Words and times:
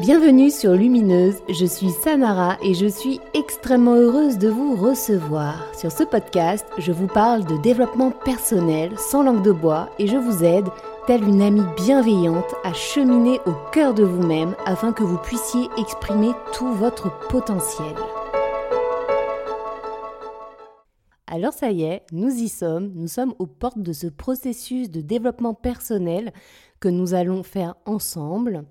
Bienvenue 0.00 0.52
sur 0.52 0.74
Lumineuse, 0.74 1.42
je 1.48 1.66
suis 1.66 1.90
Samara 1.90 2.56
et 2.62 2.72
je 2.72 2.86
suis 2.86 3.18
extrêmement 3.34 3.96
heureuse 3.96 4.38
de 4.38 4.48
vous 4.48 4.76
recevoir. 4.76 5.74
Sur 5.74 5.90
ce 5.90 6.04
podcast, 6.04 6.64
je 6.78 6.92
vous 6.92 7.08
parle 7.08 7.44
de 7.44 7.60
développement 7.62 8.12
personnel 8.12 8.96
sans 8.96 9.24
langue 9.24 9.42
de 9.42 9.50
bois 9.50 9.90
et 9.98 10.06
je 10.06 10.16
vous 10.16 10.44
aide, 10.44 10.68
telle 11.08 11.24
une 11.24 11.42
amie 11.42 11.66
bienveillante, 11.76 12.54
à 12.62 12.72
cheminer 12.74 13.40
au 13.44 13.52
cœur 13.72 13.92
de 13.92 14.04
vous-même 14.04 14.54
afin 14.66 14.92
que 14.92 15.02
vous 15.02 15.18
puissiez 15.18 15.68
exprimer 15.76 16.30
tout 16.52 16.72
votre 16.74 17.10
potentiel. 17.26 17.96
Alors 21.26 21.52
ça 21.52 21.72
y 21.72 21.82
est, 21.82 22.04
nous 22.12 22.30
y 22.30 22.48
sommes, 22.48 22.92
nous 22.94 23.08
sommes 23.08 23.34
aux 23.40 23.46
portes 23.46 23.82
de 23.82 23.92
ce 23.92 24.06
processus 24.06 24.90
de 24.90 25.00
développement 25.00 25.54
personnel 25.54 26.32
que 26.78 26.88
nous 26.88 27.14
allons 27.14 27.42
faire 27.42 27.74
ensemble. 27.84 28.64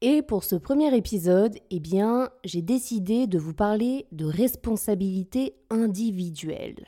Et 0.00 0.22
pour 0.22 0.44
ce 0.44 0.54
premier 0.54 0.94
épisode, 0.96 1.56
eh 1.70 1.80
bien, 1.80 2.30
j'ai 2.44 2.62
décidé 2.62 3.26
de 3.26 3.36
vous 3.36 3.52
parler 3.52 4.06
de 4.12 4.26
responsabilité 4.26 5.56
individuelle. 5.70 6.86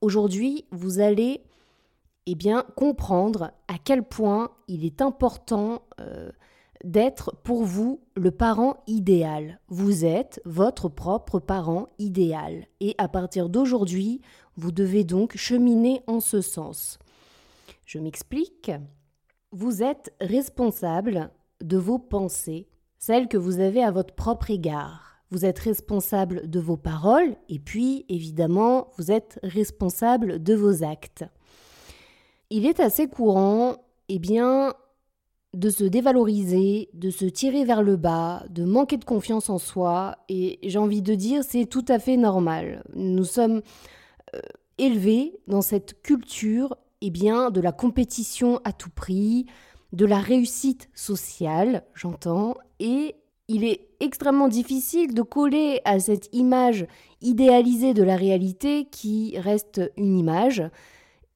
Aujourd'hui, 0.00 0.64
vous 0.72 0.98
allez 0.98 1.44
eh 2.26 2.34
bien, 2.34 2.64
comprendre 2.74 3.52
à 3.68 3.74
quel 3.82 4.02
point 4.02 4.50
il 4.66 4.84
est 4.84 5.00
important 5.02 5.82
euh, 6.00 6.32
d'être 6.82 7.32
pour 7.44 7.62
vous 7.62 8.00
le 8.16 8.32
parent 8.32 8.82
idéal. 8.88 9.60
Vous 9.68 10.04
êtes 10.04 10.40
votre 10.44 10.88
propre 10.88 11.38
parent 11.38 11.90
idéal. 12.00 12.66
Et 12.80 12.96
à 12.98 13.06
partir 13.06 13.50
d'aujourd'hui, 13.50 14.20
vous 14.56 14.72
devez 14.72 15.04
donc 15.04 15.36
cheminer 15.36 16.02
en 16.08 16.18
ce 16.18 16.40
sens. 16.40 16.98
Je 17.86 18.00
m'explique. 18.00 18.72
Vous 19.52 19.84
êtes 19.84 20.12
responsable 20.20 21.30
de 21.62 21.76
vos 21.76 21.98
pensées, 21.98 22.68
celles 22.98 23.28
que 23.28 23.36
vous 23.36 23.60
avez 23.60 23.82
à 23.82 23.90
votre 23.90 24.14
propre 24.14 24.50
égard. 24.50 25.16
Vous 25.30 25.44
êtes 25.44 25.58
responsable 25.58 26.50
de 26.50 26.60
vos 26.60 26.76
paroles 26.76 27.36
et 27.48 27.58
puis, 27.58 28.04
évidemment, 28.08 28.88
vous 28.98 29.10
êtes 29.10 29.38
responsable 29.42 30.42
de 30.42 30.54
vos 30.54 30.84
actes. 30.84 31.24
Il 32.50 32.66
est 32.66 32.80
assez 32.80 33.08
courant, 33.08 33.76
eh 34.10 34.18
bien, 34.18 34.74
de 35.54 35.70
se 35.70 35.84
dévaloriser, 35.84 36.88
de 36.94 37.10
se 37.10 37.24
tirer 37.24 37.64
vers 37.64 37.82
le 37.82 37.96
bas, 37.96 38.44
de 38.50 38.64
manquer 38.64 38.96
de 38.96 39.04
confiance 39.04 39.50
en 39.50 39.58
soi, 39.58 40.16
et 40.28 40.58
j'ai 40.62 40.78
envie 40.78 41.02
de 41.02 41.14
dire, 41.14 41.44
c'est 41.44 41.66
tout 41.66 41.84
à 41.88 41.98
fait 41.98 42.16
normal. 42.16 42.82
Nous 42.94 43.24
sommes 43.24 43.62
euh, 44.34 44.40
élevés 44.78 45.38
dans 45.46 45.62
cette 45.62 46.02
culture, 46.02 46.76
eh 47.02 47.10
bien, 47.10 47.50
de 47.50 47.60
la 47.60 47.72
compétition 47.72 48.60
à 48.64 48.72
tout 48.72 48.90
prix, 48.90 49.46
de 49.92 50.06
la 50.06 50.18
réussite 50.18 50.88
sociale, 50.94 51.84
j'entends, 51.94 52.54
et 52.80 53.14
il 53.48 53.64
est 53.64 53.88
extrêmement 54.00 54.48
difficile 54.48 55.14
de 55.14 55.22
coller 55.22 55.80
à 55.84 56.00
cette 56.00 56.28
image 56.34 56.86
idéalisée 57.20 57.92
de 57.92 58.02
la 58.02 58.16
réalité 58.16 58.86
qui 58.90 59.38
reste 59.38 59.80
une 59.96 60.18
image 60.18 60.62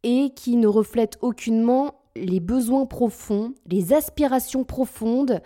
et 0.03 0.31
qui 0.35 0.57
ne 0.57 0.67
reflète 0.67 1.19
aucunement 1.21 1.95
les 2.15 2.41
besoins 2.41 2.87
profonds, 2.87 3.53
les 3.67 3.93
aspirations 3.93 4.65
profondes 4.65 5.43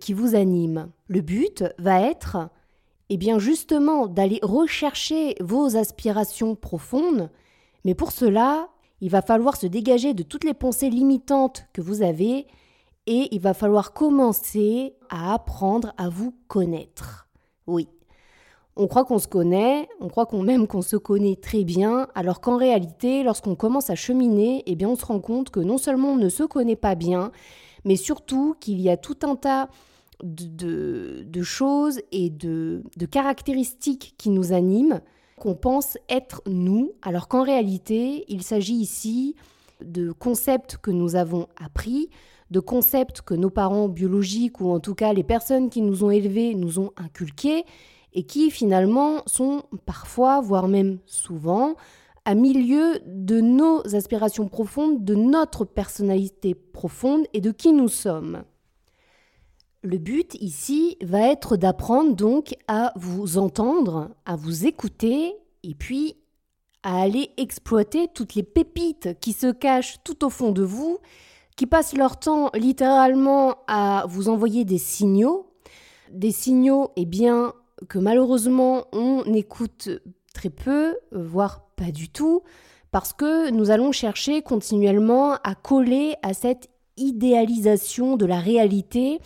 qui 0.00 0.12
vous 0.12 0.34
animent. 0.34 0.90
Le 1.08 1.20
but 1.20 1.64
va 1.78 2.00
être, 2.00 2.48
eh 3.10 3.16
bien 3.16 3.38
justement, 3.38 4.06
d'aller 4.06 4.38
rechercher 4.42 5.34
vos 5.40 5.76
aspirations 5.76 6.54
profondes, 6.54 7.30
mais 7.84 7.94
pour 7.94 8.12
cela, 8.12 8.68
il 9.00 9.10
va 9.10 9.22
falloir 9.22 9.56
se 9.56 9.66
dégager 9.66 10.14
de 10.14 10.22
toutes 10.22 10.44
les 10.44 10.54
pensées 10.54 10.90
limitantes 10.90 11.66
que 11.72 11.82
vous 11.82 12.02
avez 12.02 12.46
et 13.06 13.28
il 13.30 13.40
va 13.40 13.54
falloir 13.54 13.92
commencer 13.92 14.94
à 15.10 15.34
apprendre 15.34 15.92
à 15.96 16.08
vous 16.08 16.34
connaître. 16.48 17.28
Oui. 17.66 17.88
On 18.78 18.88
croit 18.88 19.04
qu'on 19.04 19.18
se 19.18 19.28
connaît, 19.28 19.88
on 20.00 20.08
croit 20.08 20.26
qu'on 20.26 20.42
même 20.42 20.66
qu'on 20.66 20.82
se 20.82 20.96
connaît 20.96 21.36
très 21.36 21.64
bien, 21.64 22.08
alors 22.14 22.40
qu'en 22.40 22.58
réalité, 22.58 23.22
lorsqu'on 23.22 23.54
commence 23.54 23.88
à 23.88 23.94
cheminer, 23.94 24.62
eh 24.66 24.74
bien 24.74 24.88
on 24.88 24.96
se 24.96 25.06
rend 25.06 25.20
compte 25.20 25.48
que 25.48 25.60
non 25.60 25.78
seulement 25.78 26.10
on 26.10 26.16
ne 26.16 26.28
se 26.28 26.42
connaît 26.42 26.76
pas 26.76 26.94
bien, 26.94 27.32
mais 27.84 27.96
surtout 27.96 28.54
qu'il 28.60 28.80
y 28.80 28.90
a 28.90 28.98
tout 28.98 29.16
un 29.22 29.34
tas 29.34 29.70
de, 30.22 31.24
choses 31.42 32.00
et 32.12 32.28
de 32.28 32.82
caractéristiques 33.10 34.14
qui 34.18 34.28
nous 34.28 34.52
animent, 34.52 35.00
qu'on 35.36 35.54
pense 35.54 35.98
être 36.08 36.42
nous, 36.46 36.92
alors 37.02 37.28
qu'en 37.28 37.42
réalité, 37.42 38.24
il 38.28 38.42
s'agit 38.42 38.74
ici 38.74 39.36
de 39.84 40.12
concepts 40.12 40.78
que 40.78 40.90
nous 40.90 41.16
avons 41.16 41.46
appris, 41.56 42.08
de 42.50 42.60
concepts 42.60 43.20
que 43.20 43.34
nos 43.34 43.50
parents 43.50 43.88
biologiques 43.88 44.60
ou 44.60 44.70
en 44.70 44.80
tout 44.80 44.94
cas 44.94 45.12
les 45.12 45.24
personnes 45.24 45.68
qui 45.68 45.82
nous 45.82 46.04
ont 46.04 46.10
élevés 46.10 46.54
nous 46.54 46.78
ont 46.78 46.92
inculqués 46.96 47.64
et 48.14 48.22
qui 48.22 48.50
finalement 48.50 49.22
sont 49.26 49.64
parfois, 49.84 50.40
voire 50.40 50.68
même 50.68 50.98
souvent, 51.04 51.74
à 52.24 52.34
milieu 52.34 52.98
de 53.06 53.40
nos 53.40 53.82
aspirations 53.94 54.48
profondes, 54.48 55.04
de 55.04 55.14
notre 55.14 55.64
personnalité 55.64 56.54
profonde 56.54 57.26
et 57.34 57.40
de 57.40 57.50
qui 57.50 57.72
nous 57.72 57.88
sommes. 57.88 58.42
Le 59.86 59.98
but 59.98 60.34
ici 60.40 60.96
va 61.00 61.20
être 61.30 61.56
d'apprendre 61.56 62.16
donc 62.16 62.56
à 62.66 62.92
vous 62.96 63.38
entendre, 63.38 64.10
à 64.24 64.34
vous 64.34 64.66
écouter 64.66 65.36
et 65.62 65.76
puis 65.76 66.16
à 66.82 67.02
aller 67.02 67.30
exploiter 67.36 68.08
toutes 68.12 68.34
les 68.34 68.42
pépites 68.42 69.16
qui 69.20 69.32
se 69.32 69.52
cachent 69.52 70.02
tout 70.02 70.24
au 70.24 70.28
fond 70.28 70.50
de 70.50 70.64
vous, 70.64 70.98
qui 71.54 71.66
passent 71.66 71.96
leur 71.96 72.18
temps 72.18 72.50
littéralement 72.52 73.58
à 73.68 74.06
vous 74.08 74.28
envoyer 74.28 74.64
des 74.64 74.78
signaux, 74.78 75.52
des 76.10 76.32
signaux 76.32 76.90
eh 76.96 77.04
bien 77.04 77.52
que 77.88 78.00
malheureusement 78.00 78.86
on 78.92 79.22
écoute 79.34 79.88
très 80.34 80.50
peu, 80.50 80.96
voire 81.12 81.60
pas 81.76 81.92
du 81.92 82.08
tout, 82.08 82.42
parce 82.90 83.12
que 83.12 83.50
nous 83.50 83.70
allons 83.70 83.92
chercher 83.92 84.42
continuellement 84.42 85.34
à 85.44 85.54
coller 85.54 86.16
à 86.24 86.34
cette 86.34 86.70
idéalisation 86.96 88.16
de 88.16 88.26
la 88.26 88.40
réalité 88.40 89.20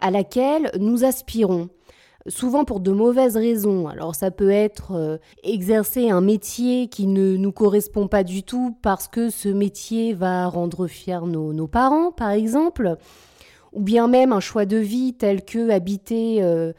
à 0.00 0.10
laquelle 0.10 0.70
nous 0.78 1.04
aspirons 1.04 1.68
souvent 2.26 2.64
pour 2.64 2.80
de 2.80 2.90
mauvaises 2.90 3.36
raisons. 3.36 3.88
Alors 3.88 4.14
ça 4.14 4.30
peut 4.30 4.50
être 4.50 4.92
euh, 4.92 5.18
exercer 5.42 6.10
un 6.10 6.20
métier 6.20 6.88
qui 6.88 7.06
ne 7.06 7.36
nous 7.36 7.52
correspond 7.52 8.08
pas 8.08 8.24
du 8.24 8.42
tout 8.42 8.76
parce 8.82 9.08
que 9.08 9.30
ce 9.30 9.48
métier 9.48 10.14
va 10.14 10.46
rendre 10.46 10.86
fiers 10.86 11.26
nos, 11.26 11.66
parents, 11.66 12.12
par 12.12 12.30
exemple, 12.30 12.96
ou 13.72 13.82
bien 13.82 14.08
même 14.08 14.32
un 14.32 14.40
choix 14.40 14.66
de 14.66 14.76
vie 14.76 15.14
tel 15.14 15.44
que 15.44 15.70
habiter 15.70 16.42
euh, 16.42 16.72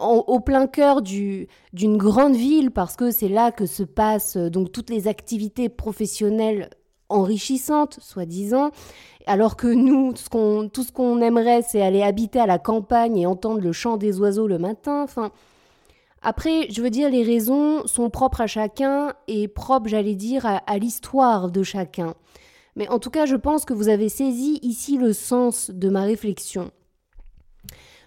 au 0.00 0.40
plein 0.40 0.66
cœur 0.66 1.02
d'une 1.02 1.96
grande 1.96 2.34
ville 2.34 2.70
parce 2.70 2.96
que 2.96 3.10
c'est 3.10 3.28
là 3.28 3.52
que 3.52 3.64
se 3.64 3.84
passent 3.84 4.36
donc 4.36 4.72
toutes 4.72 4.90
les 4.90 5.06
activités 5.06 5.68
professionnelles 5.68 6.68
enrichissantes, 7.08 7.98
soi-disant, 8.00 8.70
alors 9.26 9.56
que 9.56 9.66
nous, 9.66 10.12
tout 10.12 10.82
ce 10.82 10.92
qu'on 10.92 11.20
aimerait, 11.20 11.62
c'est 11.62 11.82
aller 11.82 12.02
habiter 12.02 12.40
à 12.40 12.46
la 12.46 12.58
campagne 12.58 13.18
et 13.18 13.26
entendre 13.26 13.60
le 13.60 13.72
chant 13.72 13.96
des 13.96 14.18
oiseaux 14.20 14.46
le 14.46 14.58
matin. 14.58 15.02
Enfin, 15.02 15.30
après, 16.22 16.68
je 16.70 16.82
veux 16.82 16.90
dire, 16.90 17.10
les 17.10 17.22
raisons 17.22 17.86
sont 17.86 18.10
propres 18.10 18.40
à 18.40 18.46
chacun 18.46 19.12
et 19.28 19.46
propres, 19.46 19.88
j'allais 19.88 20.14
dire, 20.14 20.46
à, 20.46 20.78
l'histoire 20.78 21.50
de 21.50 21.62
chacun. 21.62 22.14
Mais 22.74 22.88
en 22.88 22.98
tout 22.98 23.10
cas, 23.10 23.26
je 23.26 23.36
pense 23.36 23.64
que 23.64 23.74
vous 23.74 23.88
avez 23.88 24.08
saisi 24.08 24.58
ici 24.62 24.96
le 24.96 25.12
sens 25.12 25.70
de 25.70 25.88
ma 25.88 26.02
réflexion. 26.02 26.70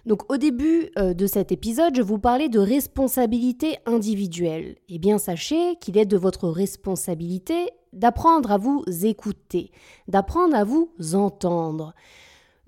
Donc 0.06 0.30
au 0.32 0.36
début 0.36 0.90
euh, 0.98 1.14
de 1.14 1.26
cet 1.26 1.52
épisode, 1.52 1.94
je 1.94 2.02
vous 2.02 2.18
parlais 2.18 2.48
de 2.48 2.58
responsabilité 2.58 3.78
individuelle. 3.86 4.76
Eh 4.88 4.98
bien 4.98 5.18
sachez 5.18 5.76
qu'il 5.76 5.96
est 5.96 6.06
de 6.06 6.16
votre 6.16 6.48
responsabilité 6.48 7.70
d'apprendre 7.92 8.50
à 8.50 8.58
vous 8.58 8.84
écouter, 9.04 9.70
d'apprendre 10.08 10.56
à 10.56 10.64
vous 10.64 10.90
entendre, 11.14 11.94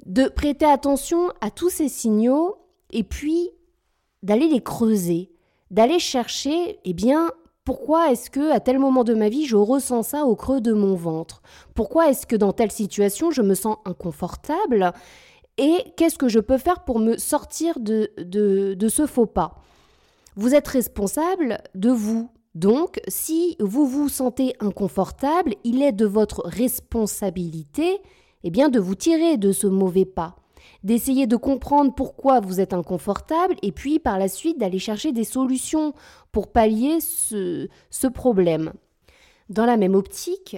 de 0.06 0.28
prêter 0.28 0.66
attention 0.66 1.30
à 1.40 1.50
tous 1.50 1.70
ces 1.70 1.88
signaux 1.88 2.56
et 2.90 3.04
puis 3.04 3.50
d'aller 4.22 4.48
les 4.48 4.62
creuser, 4.62 5.32
d'aller 5.70 5.98
chercher, 5.98 6.78
eh 6.84 6.92
bien, 6.92 7.30
pourquoi 7.64 8.12
est-ce 8.12 8.30
que 8.30 8.52
à 8.52 8.60
tel 8.60 8.78
moment 8.78 9.04
de 9.04 9.14
ma 9.14 9.30
vie 9.30 9.46
je 9.46 9.56
ressens 9.56 10.02
ça 10.02 10.24
au 10.24 10.36
creux 10.36 10.60
de 10.60 10.72
mon 10.72 10.94
ventre? 10.94 11.42
Pourquoi 11.74 12.10
est-ce 12.10 12.26
que 12.26 12.36
dans 12.36 12.52
telle 12.52 12.70
situation 12.70 13.30
je 13.30 13.42
me 13.42 13.54
sens 13.54 13.78
inconfortable? 13.86 14.92
Et 15.58 15.78
qu'est-ce 15.96 16.18
que 16.18 16.28
je 16.28 16.40
peux 16.40 16.58
faire 16.58 16.84
pour 16.84 16.98
me 16.98 17.16
sortir 17.16 17.78
de, 17.78 18.10
ce 18.88 19.06
faux 19.06 19.26
pas? 19.26 19.62
Vous 20.36 20.54
êtes 20.54 20.68
responsable 20.68 21.58
de 21.74 21.90
vous, 21.90 22.30
donc, 22.54 23.00
si 23.08 23.56
vous 23.60 23.86
vous 23.86 24.08
sentez 24.08 24.54
inconfortable, 24.60 25.54
il 25.64 25.82
est 25.82 25.92
de 25.92 26.06
votre 26.06 26.42
responsabilité 26.44 28.00
eh 28.44 28.50
bien, 28.50 28.68
de 28.68 28.78
vous 28.78 28.94
tirer 28.94 29.38
de 29.38 29.52
ce 29.52 29.66
mauvais 29.66 30.04
pas, 30.04 30.36
d'essayer 30.82 31.26
de 31.26 31.36
comprendre 31.36 31.94
pourquoi 31.94 32.40
vous 32.40 32.60
êtes 32.60 32.74
inconfortable 32.74 33.56
et 33.62 33.72
puis 33.72 33.98
par 33.98 34.18
la 34.18 34.28
suite 34.28 34.58
d'aller 34.58 34.78
chercher 34.78 35.12
des 35.12 35.24
solutions 35.24 35.94
pour 36.30 36.52
pallier 36.52 37.00
ce, 37.00 37.68
ce 37.90 38.06
problème. 38.06 38.72
Dans 39.48 39.66
la 39.66 39.76
même 39.76 39.94
optique, 39.94 40.56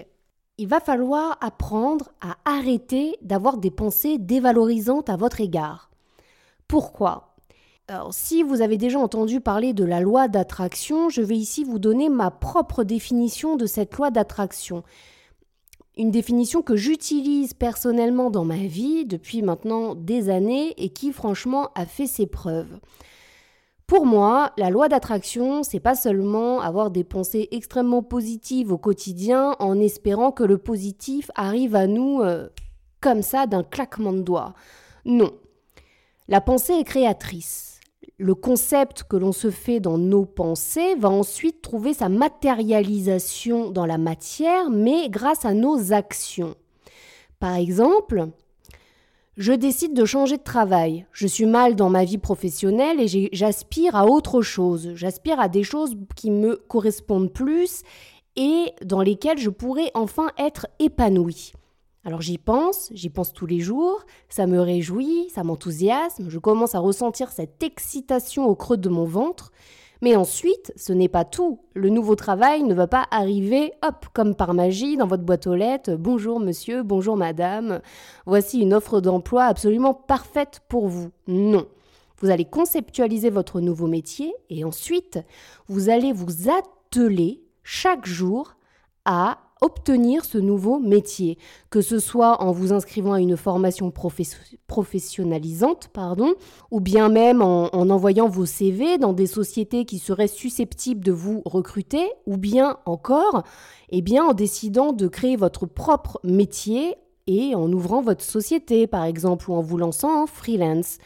il 0.59 0.69
va 0.69 0.81
falloir 0.81 1.37
apprendre 1.41 2.09
à 2.21 2.37
arrêter 2.45 3.17
d'avoir 3.23 3.59
des 3.59 3.71
pensées 3.71 4.19
dévalorisantes 4.19 5.11
à 5.11 5.17
votre 5.17 5.41
égard. 5.41 5.91
Pourquoi? 6.67 7.35
Alors, 7.89 8.13
si 8.13 8.43
vous 8.43 8.63
avez 8.63 8.79
déjà 8.79 8.99
entendu 8.99 9.41
parler 9.41 9.73
de 9.73 9.85
la 9.85 10.01
loi 10.01 10.29
d'attraction, 10.29 11.09
je 11.09 11.23
vais 11.23 11.37
ici 11.37 11.63
vous 11.63 11.79
donner 11.79 12.09
ma 12.09 12.31
propre 12.31 12.83
définition 12.83 13.57
de 13.57 13.67
cette 13.67 13.95
loi 13.95 14.11
d'attraction. 14.11 14.83
Une 15.97 16.11
définition 16.11 16.63
que 16.63 16.75
j'utilise 16.75 17.55
personnellement 17.55 18.31
dans 18.31 18.45
ma 18.45 18.57
vie 18.57 19.05
depuis 19.05 19.41
maintenant 19.41 19.95
des 19.95 20.31
années 20.31 20.75
et 20.83 20.89
qui 20.89 21.13
franchement 21.13 21.71
a 21.75 21.87
fait 21.87 22.07
ses 22.07 22.27
preuves. 22.27 22.81
Pour 23.87 24.05
moi, 24.05 24.53
la 24.57 24.71
loi 24.71 24.89
d'attraction, 24.89 25.63
c'est 25.63 25.79
pas 25.79 25.95
seulement 25.95 26.61
avoir 26.61 26.91
des 26.91 27.05
pensées 27.05 27.47
extrêmement 27.53 28.03
positives 28.03 28.73
au 28.73 28.79
quotidien 28.79 29.55
en 29.61 29.79
espérant 29.79 30.33
que 30.33 30.43
le 30.43 30.59
positif 30.59 31.31
arrive 31.37 31.77
à 31.77 31.87
nous 31.87 32.21
euh, 32.21 32.49
comme 33.01 33.23
ça 33.23 33.47
d'un 33.47 33.63
claquement 33.63 34.13
de 34.13 34.23
doigts. 34.23 34.55
Non. 35.05 35.31
La 36.27 36.41
pensée 36.41 36.73
est 36.73 36.85
créatrice. 36.85 37.79
Le 38.19 38.35
concept 38.35 39.05
que 39.05 39.17
l'on 39.17 39.31
se 39.31 39.51
fait 39.51 39.79
dans 39.79 39.99
nos 39.99 40.25
pensées 40.25 40.97
va 40.97 41.09
ensuite 41.09 41.63
trouver 41.63 41.95
sa 41.95 42.09
matérialisation 42.09 43.71
dans 43.71 43.87
la 43.87 43.99
matière, 43.99 44.69
mais 44.69 45.09
grâce 45.11 45.45
à 45.45 45.55
nos 45.55 45.93
actions. 45.93 46.57
Par 47.39 47.55
exemple, 47.55 48.31
je 49.37 49.53
décide 49.53 49.93
de 49.93 50.05
changer 50.05 50.39
de 50.39 50.43
travail. 50.43 51.07
Je 51.13 51.27
suis 51.27 51.45
mal 51.45 51.77
dans 51.77 51.91
ma 51.91 52.05
vie 52.05 52.19
professionnelle 52.19 53.01
et 53.01 53.29
j'aspire 53.33 53.95
à 53.95 54.07
autre 54.07 54.41
chose. 54.41 54.93
J'aspire 54.95 55.39
à 55.39 55.49
des 55.49 55.63
choses 55.63 55.95
qui 56.15 56.31
me 56.31 56.57
correspondent 56.57 57.33
plus 57.33 57.83
et 58.37 58.73
dans 58.85 59.03
lesquelles 59.03 59.39
je 59.39 59.51
pourrais 59.51 59.91
enfin 59.95 60.31
être 60.39 60.67
épanouie. 60.79 61.53
Alors 62.05 62.23
j'y 62.23 62.39
pense, 62.39 62.89
j'y 62.93 63.11
pense 63.11 63.33
tous 63.33 63.47
les 63.47 63.59
jours, 63.59 64.05
ça 64.29 64.47
me 64.47 64.61
réjouit, 64.61 65.29
ça 65.35 65.43
m'enthousiasme, 65.43 66.31
je 66.31 66.39
commence 66.39 66.77
à 66.77 66.79
ressentir 66.79 67.33
cette 67.33 67.63
excitation 67.65 68.47
au 68.47 68.55
creux 68.55 68.77
de 68.77 68.89
mon 68.89 69.05
ventre, 69.05 69.51
mais 70.03 70.17
ensuite, 70.17 70.73
ce 70.77 70.93
n'est 70.93 71.09
pas 71.09 71.25
tout. 71.25 71.61
Le 71.75 71.89
nouveau 71.89 72.15
travail 72.17 72.63
ne 72.63 72.75
va 72.75 72.87
pas 72.87 73.07
arriver, 73.11 73.73
hop, 73.83 74.07
comme 74.13 74.35
par 74.35 74.55
magie, 74.55 74.97
dans 74.97 75.07
votre 75.07 75.23
boîte 75.23 75.47
aux 75.47 75.55
lettres. 75.55 75.95
Bonjour 75.97 76.41
monsieur, 76.41 76.83
bonjour 76.83 77.17
madame. 77.17 77.81
Voici 78.27 78.61
une 78.61 78.75
offre 78.75 79.01
d'emploi 79.01 79.45
absolument 79.45 79.95
parfaite 79.95 80.61
pour 80.69 80.89
vous. 80.89 81.11
Non. 81.27 81.67
Vous 82.19 82.31
allez 82.31 82.45
conceptualiser 82.47 83.31
votre 83.31 83.61
nouveau 83.61 83.87
métier 83.87 84.35
et 84.49 84.65
ensuite, 84.65 85.19
vous 85.69 85.91
allez 85.91 86.13
vous 86.13 86.49
atteler 86.51 87.43
chaque 87.63 88.07
jour 88.07 88.57
à 89.05 89.39
obtenir 89.61 90.25
ce 90.25 90.39
nouveau 90.39 90.79
métier, 90.79 91.39
que 91.71 91.81
ce 91.81 91.99
soit 91.99 92.43
en 92.43 92.53
vous 92.53 92.73
inscrivant 92.73 93.15
à 93.15 93.21
une 93.21 93.37
formation 93.37 93.93
professionnalisante, 94.67 95.89
pardon, 95.93 96.35
ou 96.71 96.81
bien 96.81 97.09
même 97.09 97.41
en, 97.43 97.71
envoyant 97.73 98.29
vos 98.29 98.47
CV 98.47 98.99
dans 98.99 99.13
des 99.13 99.27
sociétés 99.27 99.85
qui 99.85 99.99
seraient 99.99 100.29
susceptibles 100.29 101.05
de 101.05 101.13
vous 101.13 101.43
recruter, 101.45 102.07
ou 102.27 102.37
bien 102.37 102.79
encore, 102.85 103.45
eh 103.91 104.03
bien, 104.03 104.25
en 104.25 104.35
décidant 104.35 104.93
de 104.93 105.09
créer 105.09 105.37
votre 105.37 105.67
propre 105.67 106.21
métier 106.23 106.95
et 107.27 107.55
en 107.55 107.73
ouvrant 107.73 108.03
votre 108.03 108.25
société, 108.25 108.87
par 108.87 109.05
exemple, 109.05 109.51
ou 109.51 109.55
en 109.55 109.63
vous 109.63 109.79
lançant 109.79 110.23
en 110.23 110.27
freelance. 110.27 110.99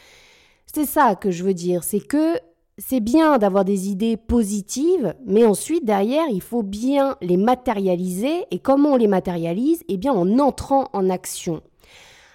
C'est 0.73 0.85
ça 0.85 1.15
que 1.15 1.31
je 1.31 1.43
veux 1.43 1.53
dire, 1.53 1.83
c'est 1.83 1.99
que 1.99 2.37
c'est 2.77 2.99
bien 2.99 3.37
d'avoir 3.37 3.65
des 3.65 3.89
idées 3.89 4.17
positives, 4.17 5.13
mais 5.25 5.45
ensuite, 5.45 5.85
derrière, 5.85 6.27
il 6.29 6.41
faut 6.41 6.63
bien 6.63 7.17
les 7.21 7.37
matérialiser. 7.37 8.45
Et 8.51 8.59
comment 8.59 8.93
on 8.93 8.97
les 8.97 9.07
matérialise 9.07 9.83
Eh 9.87 9.97
bien, 9.97 10.13
en 10.13 10.39
entrant 10.39 10.89
en 10.93 11.09
action. 11.09 11.61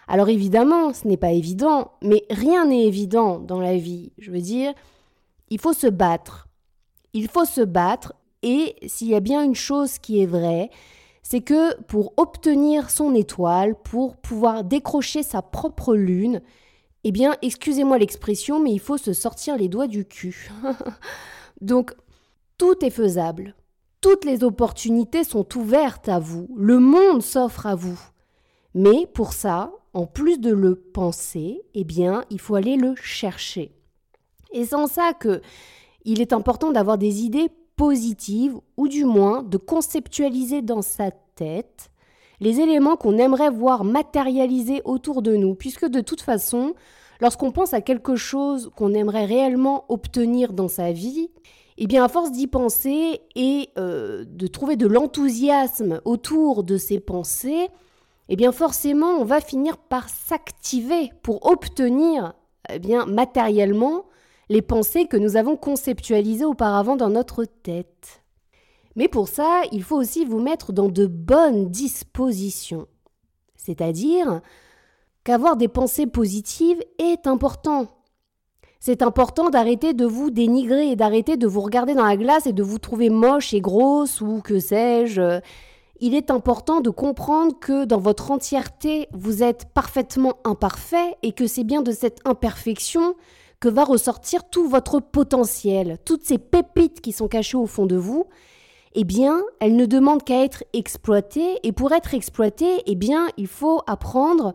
Alors 0.09 0.29
évidemment, 0.29 0.93
ce 0.93 1.09
n'est 1.09 1.17
pas 1.17 1.33
évident, 1.33 1.93
mais 2.01 2.25
rien 2.31 2.67
n'est 2.67 2.85
évident 2.87 3.39
dans 3.39 3.61
la 3.61 3.77
vie. 3.77 4.13
Je 4.19 4.31
veux 4.31 4.41
dire, 4.41 4.73
il 5.51 5.59
faut 5.59 5.73
se 5.73 5.89
battre. 5.89 6.49
Il 7.13 7.29
faut 7.29 7.45
se 7.45 7.63
battre, 7.63 8.13
et 8.43 8.77
s'il 8.87 9.09
y 9.09 9.15
a 9.15 9.21
bien 9.21 9.43
une 9.43 9.55
chose 9.55 9.99
qui 9.99 10.23
est 10.23 10.27
vraie, 10.27 10.71
c'est 11.23 11.41
que 11.41 11.81
pour 11.83 12.13
obtenir 12.19 12.91
son 12.91 13.15
étoile, 13.15 13.75
pour 13.75 14.17
pouvoir 14.17 14.63
décrocher 14.63 15.25
sa 15.25 15.43
propre 15.43 15.97
lune, 15.97 16.41
eh 17.09 17.13
bien, 17.13 17.37
excusez-moi 17.41 17.99
l'expression, 17.99 18.59
mais 18.59 18.73
il 18.73 18.81
faut 18.81 18.99
se 18.99 19.13
sortir 19.13 19.57
les 19.57 19.69
doigts 19.69 19.87
du 19.87 20.05
cul. 20.05 20.51
Donc, 21.61 21.95
tout 22.59 22.85
est 22.85 22.91
faisable. 22.91 23.55
Toutes 24.01 24.25
les 24.25 24.43
opportunités 24.43 25.23
sont 25.23 25.47
ouvertes 25.57 26.09
à 26.09 26.19
vous. 26.19 26.49
Le 26.57 26.81
monde 26.81 27.23
s'offre 27.23 27.65
à 27.67 27.77
vous. 27.77 27.97
Mais 28.75 29.07
pour 29.15 29.35
ça, 29.35 29.71
en 29.95 30.05
plus 30.07 30.41
de 30.41 30.53
le 30.53 30.75
penser, 30.75 31.63
eh 31.75 31.85
bien, 31.85 32.25
il 32.31 32.41
faut 32.41 32.57
aller 32.57 32.75
le 32.75 32.97
chercher. 32.97 33.73
Et 34.51 34.65
c'est 34.65 34.75
en 34.75 34.89
ça 34.89 35.13
que 35.13 35.43
il 36.05 36.21
est 36.21 36.33
important 36.33 36.73
d'avoir 36.73 36.99
des 36.99 37.21
idées 37.21 37.51
positives 37.77 38.57
ou 38.77 38.89
du 38.89 39.05
moins 39.05 39.45
de 39.45 39.59
conceptualiser 39.59 40.61
dans 40.61 40.83
sa 40.83 41.13
tête 41.13 41.89
les 42.41 42.61
éléments 42.61 42.97
qu'on 42.97 43.19
aimerait 43.19 43.51
voir 43.51 43.85
matérialisés 43.85 44.83
autour 44.85 45.23
de 45.23 45.37
nous, 45.37 45.55
puisque 45.55 45.87
de 45.87 46.01
toute 46.01 46.21
façon, 46.21 46.75
lorsqu'on 47.21 47.53
pense 47.53 47.75
à 47.75 47.81
quelque 47.81 48.17
chose 48.17 48.71
qu'on 48.77 48.95
aimerait 48.95 49.25
réellement 49.25 49.85
obtenir 49.89 50.53
dans 50.53 50.69
sa 50.69 50.93
vie, 50.93 51.31
eh 51.79 51.87
bien, 51.87 52.05
à 52.05 52.09
force 52.09 52.33
d'y 52.33 52.47
penser 52.47 53.21
et 53.35 53.71
euh, 53.79 54.25
de 54.27 54.47
trouver 54.47 54.77
de 54.77 54.87
l'enthousiasme 54.87 56.01
autour 56.05 56.63
de 56.63 56.79
ces 56.79 57.01
pensées, 57.01 57.69
eh 58.29 58.37
bien, 58.37 58.51
forcément, 58.53 59.11
on 59.19 59.25
va 59.25 59.41
finir 59.41 59.77
par 59.77 60.09
s'activer 60.09 61.13
pour 61.23 61.47
obtenir, 61.47 62.33
eh 62.71 62.79
bien, 62.79 63.05
matériellement, 63.07 64.07
les 64.49 64.63
pensées 64.63 65.07
que 65.07 65.17
nous 65.17 65.37
avons 65.37 65.57
conceptualisées 65.57 66.45
auparavant 66.45 66.97
dans 66.97 67.11
notre 67.11 67.45
tête. 67.45 68.23
Mais 68.97 69.09
pour 69.09 69.29
ça, 69.29 69.63
il 69.73 69.83
faut 69.83 69.97
aussi 69.97 70.25
vous 70.25 70.41
mettre 70.41 70.73
dans 70.73 70.89
de 70.89 71.07
bonnes 71.07 71.71
dispositions. 71.71 72.89
C'est-à-dire 73.57 74.41
qu'avoir 75.23 75.57
des 75.57 75.69
pensées 75.69 76.07
positives 76.07 76.83
est 76.99 77.27
important. 77.27 77.89
C'est 78.81 79.03
important 79.03 79.51
d'arrêter 79.51 79.93
de 79.93 80.07
vous 80.07 80.31
dénigrer 80.31 80.91
et 80.91 80.97
d'arrêter 80.97 81.37
de 81.37 81.47
vous 81.47 81.61
regarder 81.61 81.95
dans 81.95 82.07
la 82.07 82.17
glace 82.17 82.47
et 82.47 82.53
de 82.53 82.63
vous 82.63 82.79
trouver 82.79 83.11
moche 83.11 83.53
et 83.53 83.61
grosse 83.61 84.21
ou 84.21 84.41
que 84.41 84.61
sais-je. 84.61 85.41
Il 85.99 86.15
est 86.15 86.31
important 86.31 86.81
de 86.81 86.91
comprendre 86.91 87.59
que 87.59 87.85
dans 87.85 87.99
votre 87.99 88.31
entièreté, 88.31 89.09
vous 89.13 89.43
êtes 89.43 89.67
parfaitement 89.75 90.37
imparfait 90.45 91.17
et 91.23 91.33
que 91.33 91.47
c'est 91.47 91.65
bien 91.65 91.83
de 91.83 91.93
cette 91.93 92.21
imperfection 92.25 93.15
que 93.61 93.69
va 93.69 93.85
ressortir 93.85 94.49
tout 94.49 94.69
votre 94.69 95.01
potentiel, 95.01 95.99
toutes 96.05 96.25
ces 96.25 96.39
pépites 96.39 97.01
qui 97.01 97.13
sont 97.13 97.29
cachées 97.29 97.57
au 97.57 97.67
fond 97.67 97.87
de 97.87 97.97
vous 97.97 98.27
eh 98.97 99.05
bien, 99.05 99.43
elle 99.61 99.77
ne 99.77 99.85
demande 99.85 100.25
qu'à 100.25 100.43
être 100.43 100.65
exploitée, 100.73 101.59
et 101.63 101.73
pour 101.73 101.93
être 101.93 102.15
exploitée, 102.15 102.83
eh 102.87 102.95
bien, 102.95 103.29
il 103.37 103.47
faut 103.47 103.83
apprendre 103.87 104.55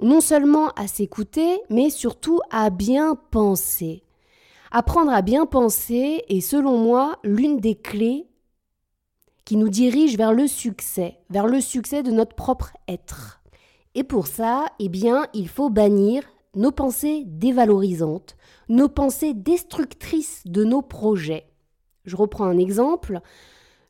non 0.00 0.20
seulement 0.20 0.68
à 0.76 0.86
s'écouter, 0.86 1.60
mais 1.70 1.88
surtout 1.88 2.40
à 2.50 2.68
bien 2.68 3.16
penser. 3.30 4.02
Apprendre 4.70 5.12
à 5.12 5.22
bien 5.22 5.46
penser 5.46 6.22
est, 6.28 6.40
selon 6.40 6.76
moi, 6.76 7.18
l'une 7.24 7.58
des 7.58 7.74
clés 7.74 8.26
qui 9.46 9.56
nous 9.56 9.70
dirige 9.70 10.16
vers 10.18 10.34
le 10.34 10.46
succès, 10.46 11.18
vers 11.30 11.46
le 11.46 11.62
succès 11.62 12.02
de 12.02 12.10
notre 12.10 12.36
propre 12.36 12.72
être. 12.86 13.40
Et 13.94 14.04
pour 14.04 14.26
ça, 14.26 14.66
eh 14.78 14.90
bien, 14.90 15.26
il 15.32 15.48
faut 15.48 15.70
bannir 15.70 16.22
nos 16.54 16.70
pensées 16.70 17.24
dévalorisantes, 17.26 18.36
nos 18.68 18.88
pensées 18.88 19.32
destructrices 19.32 20.42
de 20.44 20.64
nos 20.64 20.82
projets. 20.82 21.46
Je 22.04 22.16
reprends 22.16 22.44
un 22.44 22.58
exemple 22.58 23.20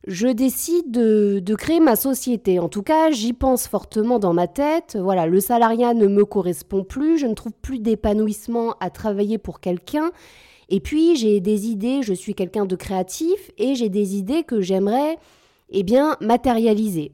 je 0.07 0.27
décide 0.27 0.91
de, 0.91 1.55
créer 1.55 1.79
ma 1.79 1.95
société. 1.95 2.59
En 2.59 2.69
tout 2.69 2.81
cas, 2.81 3.11
j'y 3.11 3.33
pense 3.33 3.67
fortement 3.67 4.17
dans 4.17 4.33
ma 4.33 4.47
tête. 4.47 4.97
Voilà, 4.99 5.27
le 5.27 5.39
salariat 5.39 5.93
ne 5.93 6.07
me 6.07 6.25
correspond 6.25 6.83
plus, 6.83 7.17
je 7.17 7.27
ne 7.27 7.35
trouve 7.35 7.53
plus 7.61 7.79
d'épanouissement 7.79 8.75
à 8.79 8.89
travailler 8.89 9.37
pour 9.37 9.59
quelqu'un. 9.59 10.11
Et 10.69 10.79
puis, 10.79 11.15
j'ai 11.15 11.39
des 11.39 11.67
idées, 11.67 12.01
je 12.01 12.13
suis 12.13 12.33
quelqu'un 12.33 12.65
de 12.65 12.75
créatif 12.75 13.51
et 13.57 13.75
j'ai 13.75 13.89
des 13.89 14.15
idées 14.15 14.43
que 14.43 14.61
j'aimerais, 14.61 15.17
eh 15.69 15.83
bien, 15.83 16.17
matérialiser. 16.21 17.11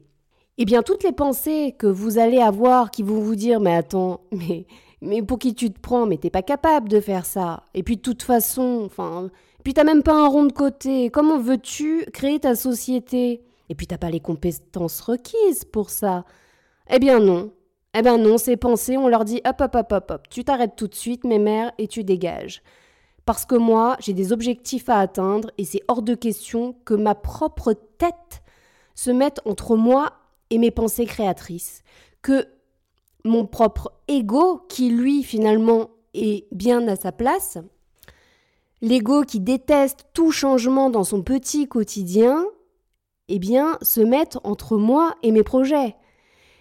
Eh 0.56 0.64
bien, 0.64 0.82
toutes 0.82 1.04
les 1.04 1.12
pensées 1.12 1.74
que 1.78 1.86
vous 1.86 2.18
allez 2.18 2.38
avoir 2.38 2.90
qui 2.90 3.02
vont 3.02 3.20
vous 3.20 3.36
dire, 3.36 3.60
mais 3.60 3.74
attends, 3.74 4.20
mais, 4.32 4.66
mais 5.02 5.22
pour 5.22 5.38
qui 5.38 5.54
tu 5.54 5.70
te 5.70 5.78
prends, 5.78 6.06
mais 6.06 6.16
t'es 6.16 6.30
pas 6.30 6.42
capable 6.42 6.88
de 6.88 7.00
faire 7.00 7.26
ça. 7.26 7.64
Et 7.74 7.82
puis, 7.82 7.96
de 7.96 8.02
toute 8.02 8.22
façon, 8.22 8.82
enfin, 8.86 9.28
puis 9.68 9.74
t'as 9.74 9.84
même 9.84 10.02
pas 10.02 10.14
un 10.14 10.28
rond 10.28 10.46
de 10.46 10.52
côté. 10.54 11.10
Comment 11.10 11.38
veux-tu 11.38 12.06
créer 12.14 12.40
ta 12.40 12.54
société? 12.54 13.42
Et 13.68 13.74
puis 13.74 13.86
t'as 13.86 13.98
pas 13.98 14.08
les 14.08 14.18
compétences 14.18 15.02
requises 15.02 15.66
pour 15.66 15.90
ça. 15.90 16.24
Eh 16.88 16.98
bien 16.98 17.20
non. 17.20 17.52
Eh 17.92 18.00
bien 18.00 18.16
non, 18.16 18.38
ces 18.38 18.56
pensées, 18.56 18.96
on 18.96 19.08
leur 19.08 19.26
dit 19.26 19.42
hop 19.46 19.60
hop 19.60 19.74
hop 19.74 19.92
hop 19.92 20.10
hop, 20.10 20.28
tu 20.30 20.42
t'arrêtes 20.42 20.74
tout 20.74 20.88
de 20.88 20.94
suite, 20.94 21.24
mes 21.24 21.38
mères, 21.38 21.70
et 21.76 21.86
tu 21.86 22.02
dégages. 22.02 22.62
Parce 23.26 23.44
que 23.44 23.56
moi, 23.56 23.98
j'ai 24.00 24.14
des 24.14 24.32
objectifs 24.32 24.88
à 24.88 25.00
atteindre 25.00 25.50
et 25.58 25.66
c'est 25.66 25.82
hors 25.86 26.00
de 26.00 26.14
question 26.14 26.74
que 26.86 26.94
ma 26.94 27.14
propre 27.14 27.74
tête 27.98 28.42
se 28.94 29.10
mette 29.10 29.42
entre 29.44 29.76
moi 29.76 30.14
et 30.48 30.56
mes 30.56 30.70
pensées 30.70 31.04
créatrices. 31.04 31.82
Que 32.22 32.46
mon 33.22 33.44
propre 33.44 33.92
ego, 34.08 34.62
qui 34.70 34.88
lui 34.88 35.22
finalement 35.22 35.90
est 36.14 36.46
bien 36.54 36.88
à 36.88 36.96
sa 36.96 37.12
place. 37.12 37.58
L'ego 38.80 39.22
qui 39.22 39.40
déteste 39.40 40.06
tout 40.14 40.30
changement 40.30 40.88
dans 40.88 41.04
son 41.04 41.22
petit 41.22 41.66
quotidien, 41.66 42.44
eh 43.28 43.38
bien, 43.38 43.78
se 43.82 44.00
met 44.00 44.28
entre 44.44 44.76
moi 44.76 45.14
et 45.22 45.32
mes 45.32 45.42
projets. 45.42 45.96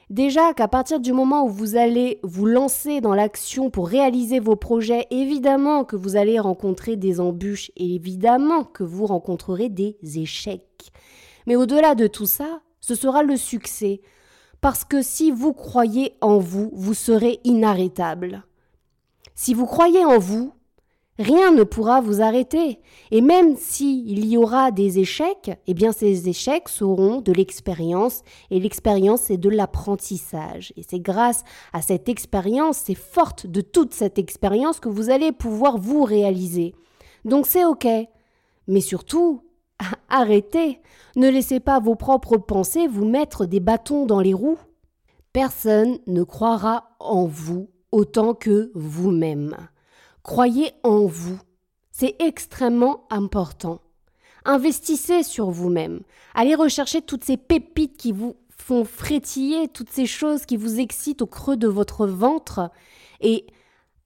Déjà 0.10 0.54
qu'à 0.54 0.70
partir 0.70 1.02
du 1.02 1.12
moment 1.12 1.46
où 1.46 1.50
vous 1.50 1.76
allez 1.76 2.20
vous 2.24 2.46
lancer 2.46 3.02
dans 3.02 3.14
l'action 3.14 3.70
pour 3.70 3.90
réaliser 3.90 4.40
vos 4.40 4.56
projets, 4.56 5.06
évidemment 5.12 5.84
que 5.84 5.98
vous 5.98 6.16
allez 6.16 6.40
rencontrer 6.40 6.96
des 6.96 7.20
embûches 7.20 7.72
et 7.76 7.96
évidemment 7.96 8.64
que 8.64 8.84
vous 8.84 9.06
rencontrerez 9.06 9.68
des 9.68 9.98
échecs. 10.16 10.92
Mais 11.46 11.56
au-delà 11.56 11.94
de 11.94 12.08
tout 12.08 12.26
ça, 12.26 12.62
ce 12.80 12.96
sera 12.96 13.22
le 13.22 13.36
succès. 13.36 14.02
Parce 14.62 14.86
que 14.86 15.02
si 15.02 15.30
vous 15.30 15.54
croyez 15.54 16.14
en 16.22 16.40
vous, 16.40 16.72
vous 16.74 16.94
serez 16.94 17.40
inarrêtable. 17.44 18.44
Si 19.36 19.54
vous 19.54 19.66
croyez 19.66 20.04
en 20.04 20.18
vous, 20.18 20.54
Rien 21.20 21.52
ne 21.52 21.64
pourra 21.64 22.00
vous 22.00 22.22
arrêter. 22.22 22.80
Et 23.10 23.22
même 23.22 23.56
s'il 23.56 24.26
y 24.26 24.38
aura 24.38 24.70
des 24.70 25.00
échecs, 25.00 25.52
eh 25.66 25.74
bien 25.74 25.92
ces 25.92 26.30
échecs 26.30 26.70
seront 26.70 27.22
de 27.22 27.32
l'expérience. 27.32 28.22
Et 28.52 28.60
l'expérience, 28.60 29.22
c'est 29.22 29.38
de 29.38 29.50
l'apprentissage. 29.50 30.74
Et 30.78 30.84
c'est 30.88 31.00
grâce 31.00 31.44
à 31.74 31.82
cette 31.82 32.08
expérience, 32.08 32.78
c'est 32.78 32.94
forte 32.94 33.48
de 33.48 33.62
toute 33.62 33.96
cette 33.96 34.20
expérience 34.20 34.80
que 34.80 34.90
vous 34.90 35.10
allez 35.10 35.32
pouvoir 35.32 35.80
vous 35.80 36.04
réaliser. 36.04 36.76
Donc 37.26 37.48
c'est 37.48 37.66
OK. 37.66 37.88
Mais 38.68 38.82
surtout, 38.82 39.42
arrêtez. 40.10 40.82
Ne 41.16 41.30
laissez 41.30 41.60
pas 41.60 41.80
vos 41.80 41.96
propres 41.96 42.38
pensées 42.38 42.88
vous 42.88 43.06
mettre 43.06 43.48
des 43.48 43.60
bâtons 43.60 44.06
dans 44.06 44.20
les 44.22 44.36
roues. 44.36 44.60
Personne 45.34 45.98
ne 46.06 46.22
croira 46.22 46.96
en 47.00 47.26
vous 47.26 47.70
autant 47.92 48.36
que 48.36 48.72
vous-même. 48.76 49.56
Croyez 50.28 50.74
en 50.84 51.06
vous. 51.06 51.40
C'est 51.90 52.18
extrêmement 52.20 53.08
important. 53.10 53.80
Investissez 54.44 55.24
sur 55.24 55.52
vous-même. 55.52 56.02
Allez 56.36 56.54
rechercher 56.54 57.02
toutes 57.02 57.24
ces 57.24 57.38
pépites 57.38 57.96
qui 57.96 58.12
vous 58.12 58.36
font 58.50 58.84
frétiller, 58.84 59.70
toutes 59.70 59.90
ces 59.90 60.06
choses 60.06 60.46
qui 60.46 60.58
vous 60.58 60.82
excitent 60.82 61.22
au 61.22 61.28
creux 61.28 61.56
de 61.56 61.70
votre 61.70 62.06
ventre 62.06 62.70
et 63.22 63.48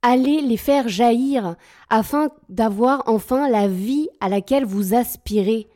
allez 0.04 0.42
les 0.42 0.58
faire 0.58 0.88
jaillir 0.88 1.56
afin 1.90 2.30
d'avoir 2.50 3.02
enfin 3.08 3.50
la 3.50 3.68
vie 3.68 4.08
à 4.20 4.30
laquelle 4.30 4.66
vous 4.66 4.94
aspirez 4.94 5.68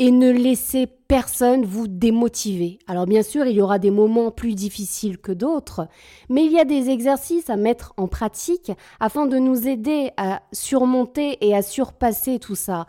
et 0.00 0.10
ne 0.10 0.30
laissez 0.30 0.86
personne 0.86 1.66
vous 1.66 1.86
démotiver. 1.86 2.78
Alors 2.86 3.04
bien 3.04 3.22
sûr, 3.22 3.44
il 3.44 3.54
y 3.54 3.60
aura 3.60 3.78
des 3.78 3.90
moments 3.90 4.30
plus 4.30 4.54
difficiles 4.54 5.18
que 5.18 5.30
d'autres, 5.30 5.88
mais 6.30 6.42
il 6.46 6.52
y 6.52 6.58
a 6.58 6.64
des 6.64 6.88
exercices 6.88 7.50
à 7.50 7.56
mettre 7.56 7.92
en 7.98 8.08
pratique 8.08 8.72
afin 8.98 9.26
de 9.26 9.36
nous 9.36 9.68
aider 9.68 10.12
à 10.16 10.40
surmonter 10.52 11.36
et 11.46 11.54
à 11.54 11.60
surpasser 11.60 12.38
tout 12.38 12.54
ça. 12.54 12.86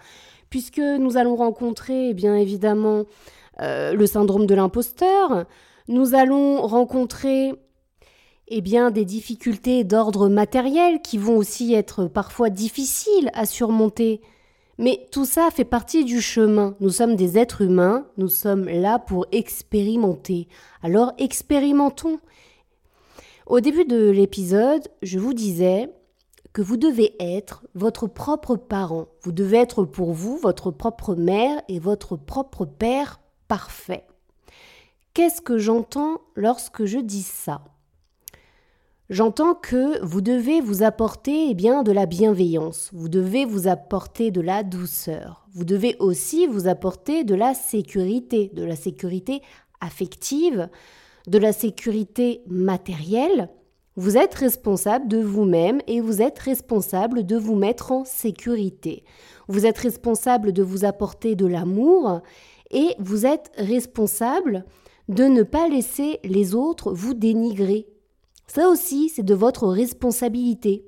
Puisque 0.50 0.80
nous 0.80 1.18
allons 1.18 1.36
rencontrer, 1.36 2.12
eh 2.12 2.14
bien 2.14 2.38
évidemment, 2.38 3.04
euh, 3.60 3.92
le 3.92 4.08
syndrome 4.08 4.46
de 4.46 4.56
l'imposteur, 4.56 5.48
nous 5.90 6.16
allons 6.16 6.62
rencontrer 6.62 7.52
eh 8.48 8.62
bien, 8.62 8.90
des 8.90 9.04
difficultés 9.04 9.84
d'ordre 9.84 10.30
matériel 10.30 11.02
qui 11.02 11.18
vont 11.18 11.36
aussi 11.36 11.74
être 11.74 12.06
parfois 12.06 12.50
difficiles 12.50 13.32
à 13.34 13.46
surmonter. 13.46 14.22
Mais 14.82 15.06
tout 15.12 15.26
ça 15.26 15.52
fait 15.52 15.64
partie 15.64 16.04
du 16.06 16.22
chemin. 16.22 16.76
Nous 16.80 16.90
sommes 16.90 17.16
des 17.16 17.38
êtres 17.38 17.62
humains, 17.62 18.08
nous 18.18 18.30
sommes 18.30 18.66
là 18.66 18.98
pour 18.98 19.28
expérimenter. 19.32 20.48
Alors 20.82 21.14
expérimentons. 21.20 22.20
Au 23.46 23.60
début 23.60 23.86
de 23.86 24.10
l'épisode, 24.10 24.88
je 25.04 25.20
vous 25.20 25.36
disais 25.36 25.94
que 26.52 26.64
vous 26.64 26.78
devez 26.78 27.16
être 27.20 27.64
votre 27.76 28.08
propre 28.08 28.56
parent. 28.56 29.06
Vous 29.22 29.32
devez 29.32 29.58
être 29.58 29.84
pour 29.84 30.14
vous 30.14 30.38
votre 30.38 30.72
propre 30.72 31.14
mère 31.14 31.62
et 31.68 31.78
votre 31.78 32.16
propre 32.16 32.66
père 32.66 33.20
parfait. 33.48 34.08
Qu'est-ce 35.14 35.42
que 35.42 35.60
j'entends 35.60 36.22
lorsque 36.36 36.86
je 36.86 36.98
dis 36.98 37.22
ça? 37.22 37.62
J'entends 39.12 39.56
que 39.56 40.02
vous 40.06 40.22
devez 40.22 40.62
vous 40.62 40.84
apporter 40.84 41.50
eh 41.50 41.54
bien 41.54 41.84
de 41.84 41.92
la 41.92 42.06
bienveillance, 42.06 42.90
vous 42.94 43.10
devez 43.10 43.44
vous 43.44 43.68
apporter 43.68 44.32
de 44.32 44.40
la 44.40 44.64
douceur, 44.64 45.46
vous 45.54 45.66
devez 45.66 45.98
aussi 46.00 46.48
vous 46.48 46.70
apporter 46.70 47.26
de 47.26 47.36
la 47.36 47.54
sécurité, 47.54 48.52
de 48.54 48.64
la 48.64 48.78
sécurité 48.78 49.42
affective, 49.82 50.70
de 51.28 51.38
la 51.38 51.52
sécurité 51.52 52.42
matérielle. 52.48 53.50
Vous 53.98 54.16
êtes 54.16 54.34
responsable 54.34 55.10
de 55.10 55.18
vous-même 55.18 55.82
et 55.88 56.00
vous 56.00 56.22
êtes 56.22 56.40
responsable 56.40 57.26
de 57.26 57.36
vous 57.36 57.56
mettre 57.56 57.92
en 57.92 58.06
sécurité. 58.06 59.04
Vous 59.50 59.66
êtes 59.66 59.80
responsable 59.80 60.54
de 60.54 60.64
vous 60.64 60.86
apporter 60.86 61.36
de 61.36 61.48
l'amour 61.48 62.22
et 62.72 62.96
vous 62.98 63.26
êtes 63.26 63.52
responsable 63.58 64.64
de 65.10 65.26
ne 65.26 65.44
pas 65.44 65.68
laisser 65.68 66.22
les 66.24 66.56
autres 66.56 66.94
vous 66.94 67.14
dénigrer, 67.14 67.91
ça 68.54 68.68
aussi, 68.68 69.08
c'est 69.08 69.24
de 69.24 69.34
votre 69.34 69.66
responsabilité. 69.68 70.84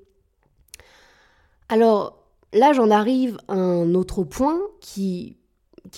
Alors 1.69 2.17
là, 2.51 2.73
j'en 2.73 2.91
arrive 2.91 3.37
à 3.47 3.53
un 3.53 3.95
autre 3.95 4.23
point 4.23 4.59
qui, 4.81 5.37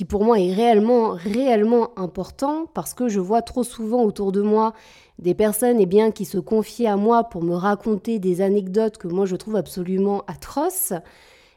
pour 0.07 0.23
moi 0.23 0.39
est 0.39 0.53
réellement, 0.53 1.13
réellement 1.13 1.97
important 1.97 2.67
parce 2.75 2.93
que 2.93 3.07
je 3.07 3.19
vois 3.19 3.41
trop 3.41 3.63
souvent 3.63 4.03
autour 4.03 4.31
de 4.31 4.43
moi 4.43 4.73
des 5.17 5.33
personnes 5.33 5.79
eh 5.79 5.87
bien, 5.87 6.11
qui 6.11 6.25
se 6.25 6.37
confient 6.37 6.85
à 6.85 6.97
moi 6.97 7.23
pour 7.23 7.41
me 7.41 7.55
raconter 7.55 8.19
des 8.19 8.41
anecdotes 8.41 8.97
que 8.97 9.07
moi 9.07 9.25
je 9.25 9.35
trouve 9.35 9.55
absolument 9.55 10.23
atroces. 10.27 10.93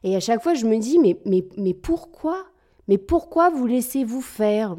Et 0.04 0.16
à 0.16 0.20
chaque 0.20 0.42
fois, 0.42 0.54
je 0.54 0.64
me 0.64 0.78
dis, 0.78 0.98
mais 0.98 1.74
pourquoi 1.74 2.46
Mais 2.88 2.96
pourquoi 2.96 3.50
vous 3.50 3.66
laissez-vous 3.66 4.22
faire? 4.22 4.76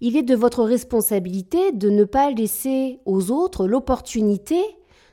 Il 0.00 0.16
est 0.16 0.22
de 0.22 0.34
votre 0.34 0.64
responsabilité 0.64 1.72
de 1.72 1.90
ne 1.90 2.04
pas 2.04 2.30
laisser 2.30 3.00
aux 3.04 3.30
autres 3.30 3.66
l'opportunité 3.66 4.60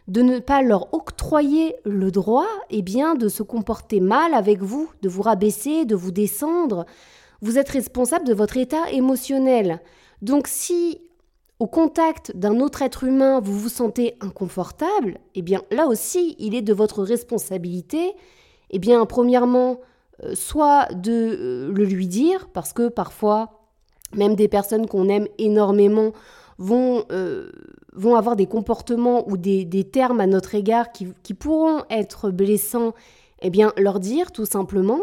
de 0.08 0.22
ne 0.22 0.39
pas 0.39 0.62
leur 0.62 0.94
octroyer 0.94 1.75
le 1.84 2.12
droit 2.12 2.48
eh 2.70 2.82
bien, 2.82 3.15
de 3.15 3.27
se 3.27 3.44
comporter 3.44 4.00
mal 4.00 4.34
avec 4.34 4.62
vous, 4.62 4.89
de 5.01 5.10
vous 5.10 5.22
rabaisser, 5.22 5.86
de 5.86 5.96
vous 5.96 6.12
descendre. 6.12 6.86
Vous 7.41 7.58
êtes 7.58 7.70
responsable 7.70 8.25
de 8.25 8.34
votre 8.34 8.58
état 8.58 8.89
émotionnel. 8.91 9.82
Donc 10.22 10.48
si 10.48 11.01
au 11.60 11.67
contact 11.67 12.36
d'un 12.36 12.60
autre 12.60 12.84
être 12.84 13.03
humain 13.03 13.39
vous 13.41 13.58
vous 13.58 13.70
sentez 13.70 14.15
inconfortable, 14.22 15.20
eh 15.36 15.41
bien 15.41 15.62
là 15.72 15.88
aussi 15.88 16.36
il 16.39 16.56
est 16.56 16.62
de 16.62 16.74
votre 16.74 17.03
responsabilité, 17.03 18.13
eh 18.70 18.79
bien 18.79 19.06
premièrement, 19.06 19.82
euh, 20.24 20.36
soit 20.36 20.88
de 20.94 21.12
euh, 21.12 21.74
le 21.74 21.84
lui 21.84 22.08
dire, 22.08 22.48
parce 22.53 22.74
que 22.74 22.88
parfois 22.88 23.57
même 24.16 24.36
des 24.36 24.48
personnes 24.48 24.88
qu'on 24.88 25.10
aime 25.10 25.28
énormément 25.38 26.14
vont, 26.58 27.04
euh, 27.12 27.52
vont 27.94 28.16
avoir 28.16 28.36
des 28.36 28.48
comportements 28.48 29.28
ou 29.30 29.38
des, 29.38 29.90
termes 29.92 30.20
à 30.20 30.28
notre 30.28 30.56
égard 30.56 30.92
qui, 30.92 31.34
pourront 31.34 31.84
être 31.90 32.32
blessants, 32.32 32.94
eh 33.42 33.50
bien, 33.50 33.74
leur 33.78 34.00
dire 34.00 34.32
tout 34.32 34.46
simplement. 34.46 35.02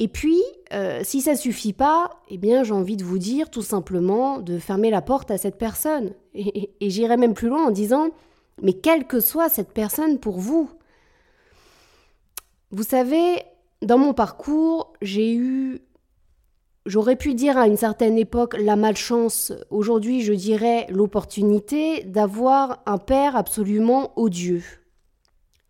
Et 0.00 0.08
puis, 0.08 0.40
euh, 0.72 1.00
si 1.02 1.22
ça 1.22 1.34
suffit 1.34 1.72
pas, 1.72 2.10
eh 2.28 2.38
bien, 2.38 2.62
j'ai 2.62 2.72
envie 2.72 2.96
de 2.96 3.04
vous 3.04 3.18
dire 3.18 3.50
tout 3.50 3.62
simplement 3.62 4.38
de 4.38 4.58
fermer 4.58 4.90
la 4.90 5.02
porte 5.02 5.30
à 5.30 5.38
cette 5.38 5.58
personne. 5.58 6.12
Et 6.34 6.70
j'irai 6.80 7.16
même 7.16 7.34
plus 7.34 7.48
loin 7.48 7.66
en 7.66 7.70
disant, 7.70 8.10
mais 8.62 8.74
quelle 8.74 9.06
que 9.06 9.18
soit 9.18 9.48
cette 9.48 9.72
personne 9.72 10.18
pour 10.18 10.38
vous, 10.38 10.70
vous 12.70 12.82
savez, 12.82 13.42
dans 13.82 13.98
mon 13.98 14.12
parcours, 14.12 14.92
j'ai 15.00 15.34
eu 15.34 15.80
J'aurais 16.88 17.16
pu 17.16 17.34
dire 17.34 17.58
à 17.58 17.66
une 17.66 17.76
certaine 17.76 18.16
époque 18.16 18.56
la 18.58 18.74
malchance, 18.74 19.52
aujourd'hui 19.68 20.22
je 20.22 20.32
dirais 20.32 20.86
l'opportunité 20.88 22.02
d'avoir 22.04 22.82
un 22.86 22.96
père 22.96 23.36
absolument 23.36 24.12
odieux. 24.16 24.62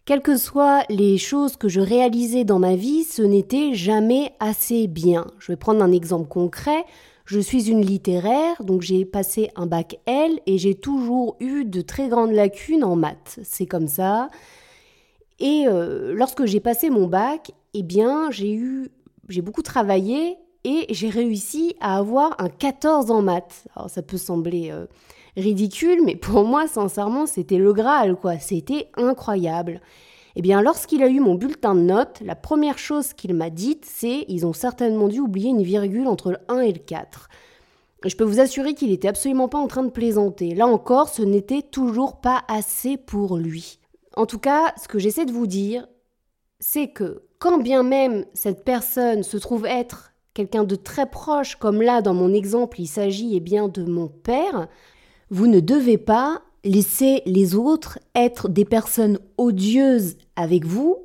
Quelles 0.04 0.22
que 0.22 0.36
soient 0.36 0.84
les 0.88 1.18
choses 1.18 1.56
que 1.56 1.68
je 1.68 1.80
réalisais 1.80 2.44
dans 2.44 2.60
ma 2.60 2.76
vie, 2.76 3.02
ce 3.02 3.22
n'était 3.22 3.74
jamais 3.74 4.30
assez 4.38 4.86
bien. 4.86 5.26
Je 5.40 5.50
vais 5.50 5.56
prendre 5.56 5.82
un 5.82 5.90
exemple 5.90 6.28
concret. 6.28 6.84
Je 7.24 7.40
suis 7.40 7.68
une 7.68 7.84
littéraire, 7.84 8.62
donc 8.62 8.82
j'ai 8.82 9.04
passé 9.04 9.50
un 9.56 9.66
bac 9.66 9.98
L 10.06 10.38
et 10.46 10.56
j'ai 10.56 10.76
toujours 10.76 11.34
eu 11.40 11.64
de 11.64 11.80
très 11.80 12.06
grandes 12.06 12.30
lacunes 12.30 12.84
en 12.84 12.94
maths. 12.94 13.40
C'est 13.42 13.66
comme 13.66 13.88
ça. 13.88 14.30
Et 15.40 15.64
euh, 15.66 16.14
lorsque 16.14 16.44
j'ai 16.44 16.60
passé 16.60 16.90
mon 16.90 17.08
bac, 17.08 17.50
eh 17.74 17.82
bien, 17.82 18.30
j'ai 18.30 18.54
eu, 18.54 18.92
j'ai 19.28 19.42
beaucoup 19.42 19.62
travaillé 19.62 20.36
et 20.64 20.86
j'ai 20.90 21.08
réussi 21.08 21.74
à 21.80 21.98
avoir 21.98 22.34
un 22.38 22.48
14 22.48 23.10
en 23.10 23.22
maths. 23.22 23.66
Alors 23.74 23.90
ça 23.90 24.02
peut 24.02 24.16
sembler 24.16 24.70
euh, 24.70 24.86
ridicule, 25.36 26.00
mais 26.04 26.16
pour 26.16 26.44
moi, 26.44 26.66
sincèrement, 26.66 27.26
c'était 27.26 27.58
le 27.58 27.72
Graal, 27.72 28.16
quoi. 28.16 28.38
C'était 28.38 28.90
incroyable. 28.96 29.80
Eh 30.36 30.42
bien, 30.42 30.62
lorsqu'il 30.62 31.02
a 31.02 31.08
eu 31.08 31.20
mon 31.20 31.34
bulletin 31.34 31.74
de 31.74 31.80
notes, 31.80 32.20
la 32.24 32.36
première 32.36 32.78
chose 32.78 33.12
qu'il 33.12 33.34
m'a 33.34 33.50
dite, 33.50 33.84
c'est 33.84 34.24
ils 34.28 34.46
ont 34.46 34.52
certainement 34.52 35.08
dû 35.08 35.20
oublier 35.20 35.50
une 35.50 35.62
virgule 35.62 36.06
entre 36.06 36.30
le 36.30 36.38
1 36.48 36.60
et 36.60 36.72
le 36.72 36.78
4. 36.78 37.28
je 38.04 38.14
peux 38.14 38.24
vous 38.24 38.40
assurer 38.40 38.74
qu'il 38.74 38.90
n'était 38.90 39.08
absolument 39.08 39.48
pas 39.48 39.58
en 39.58 39.66
train 39.66 39.82
de 39.82 39.90
plaisanter. 39.90 40.54
Là 40.54 40.66
encore, 40.66 41.08
ce 41.08 41.22
n'était 41.22 41.62
toujours 41.62 42.20
pas 42.20 42.44
assez 42.46 42.96
pour 42.96 43.36
lui. 43.36 43.80
En 44.16 44.26
tout 44.26 44.38
cas, 44.38 44.74
ce 44.80 44.86
que 44.86 44.98
j'essaie 44.98 45.24
de 45.24 45.32
vous 45.32 45.46
dire, 45.46 45.88
c'est 46.60 46.88
que 46.88 47.22
quand 47.38 47.58
bien 47.58 47.82
même 47.82 48.24
cette 48.34 48.64
personne 48.64 49.22
se 49.22 49.36
trouve 49.36 49.66
être 49.66 50.12
quelqu'un 50.38 50.62
de 50.62 50.76
très 50.76 51.10
proche, 51.10 51.56
comme 51.56 51.82
là 51.82 52.00
dans 52.00 52.14
mon 52.14 52.32
exemple, 52.32 52.80
il 52.80 52.86
s'agit 52.86 53.34
eh 53.34 53.40
bien 53.40 53.66
de 53.66 53.82
mon 53.82 54.06
père, 54.06 54.68
vous 55.30 55.48
ne 55.48 55.58
devez 55.58 55.98
pas 55.98 56.42
laisser 56.62 57.22
les 57.26 57.56
autres 57.56 57.98
être 58.14 58.48
des 58.48 58.64
personnes 58.64 59.18
odieuses 59.36 60.16
avec 60.36 60.64
vous, 60.64 60.98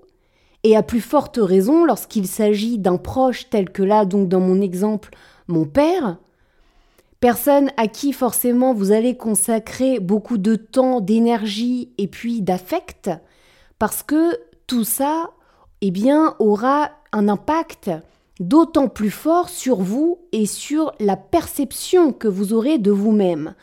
et 0.61 0.77
à 0.77 0.83
plus 0.83 1.01
forte 1.01 1.39
raison 1.41 1.83
lorsqu'il 1.83 2.27
s'agit 2.27 2.77
d'un 2.77 2.97
proche 2.97 3.49
tel 3.49 3.71
que 3.71 3.81
là, 3.81 4.05
donc 4.05 4.29
dans 4.29 4.39
mon 4.39 4.61
exemple, 4.61 5.09
mon 5.47 5.65
père, 5.65 6.19
personne 7.19 7.71
à 7.75 7.87
qui 7.87 8.13
forcément 8.13 8.71
vous 8.75 8.91
allez 8.91 9.17
consacrer 9.17 9.99
beaucoup 9.99 10.37
de 10.37 10.55
temps, 10.55 11.01
d'énergie 11.01 11.89
et 11.97 12.07
puis 12.07 12.43
d'affect, 12.43 13.09
parce 13.79 14.03
que 14.03 14.37
tout 14.67 14.83
ça, 14.83 15.31
eh 15.81 15.89
bien, 15.89 16.35
aura 16.37 16.91
un 17.11 17.27
impact 17.27 17.89
d'autant 18.47 18.87
plus 18.87 19.09
fort 19.09 19.49
sur 19.49 19.77
vous 19.77 20.19
et 20.31 20.45
sur 20.45 20.93
la 20.99 21.17
perception 21.17 22.11
que 22.11 22.27
vous 22.27 22.53
aurez 22.53 22.77
de 22.77 22.91
vous-même. 22.91 23.55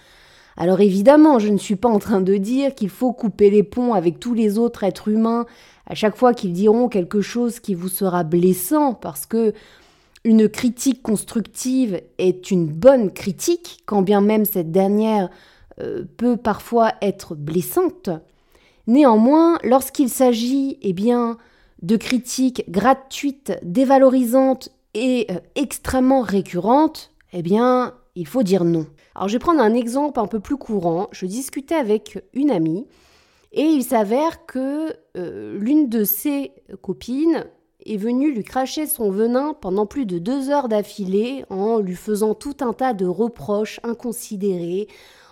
Alors 0.56 0.80
évidemment, 0.80 1.38
je 1.38 1.48
ne 1.48 1.58
suis 1.58 1.76
pas 1.76 1.88
en 1.88 1.98
train 1.98 2.20
de 2.20 2.36
dire 2.36 2.74
qu'il 2.74 2.90
faut 2.90 3.12
couper 3.12 3.50
les 3.50 3.62
ponts 3.62 3.94
avec 3.94 4.20
tous 4.20 4.34
les 4.34 4.58
autres 4.58 4.84
êtres 4.84 5.08
humains 5.08 5.46
à 5.86 5.94
chaque 5.94 6.16
fois 6.16 6.34
qu'ils 6.34 6.52
diront 6.52 6.88
quelque 6.88 7.20
chose 7.20 7.58
qui 7.58 7.74
vous 7.74 7.88
sera 7.88 8.22
blessant, 8.22 8.94
parce 8.94 9.26
que 9.26 9.52
une 10.24 10.48
critique 10.48 11.02
constructive 11.02 12.00
est 12.18 12.50
une 12.50 12.66
bonne 12.66 13.10
critique, 13.10 13.80
quand 13.86 14.02
bien 14.02 14.20
même 14.20 14.44
cette 14.44 14.70
dernière 14.70 15.30
euh, 15.80 16.04
peut 16.16 16.36
parfois 16.36 16.92
être 17.02 17.34
blessante. 17.34 18.10
Néanmoins, 18.86 19.58
lorsqu'il 19.64 20.08
s'agit, 20.08 20.78
eh 20.82 20.92
bien, 20.92 21.38
de 21.82 21.96
critiques 21.96 22.70
gratuites, 22.70 23.58
dévalorisantes 23.62 24.70
et 24.94 25.26
euh, 25.30 25.38
extrêmement 25.54 26.20
récurrentes, 26.20 27.12
eh 27.32 27.42
bien, 27.42 27.94
il 28.14 28.26
faut 28.26 28.42
dire 28.42 28.64
non. 28.64 28.86
Alors 29.14 29.28
je 29.28 29.34
vais 29.34 29.38
prendre 29.38 29.60
un 29.60 29.74
exemple 29.74 30.20
un 30.20 30.26
peu 30.26 30.40
plus 30.40 30.56
courant. 30.56 31.08
Je 31.12 31.26
discutais 31.26 31.74
avec 31.74 32.22
une 32.32 32.50
amie 32.50 32.86
et 33.52 33.62
il 33.62 33.82
s'avère 33.82 34.46
que 34.46 34.94
euh, 35.16 35.58
l'une 35.58 35.88
de 35.88 36.04
ses 36.04 36.52
copines 36.82 37.44
est 37.86 37.96
venue 37.96 38.32
lui 38.32 38.44
cracher 38.44 38.86
son 38.86 39.10
venin 39.10 39.54
pendant 39.54 39.86
plus 39.86 40.06
de 40.06 40.18
deux 40.18 40.50
heures 40.50 40.68
d'affilée 40.68 41.44
en 41.50 41.78
lui 41.78 41.96
faisant 41.96 42.34
tout 42.34 42.56
un 42.60 42.72
tas 42.72 42.92
de 42.92 43.06
reproches 43.06 43.80
inconsidérés, 43.82 44.86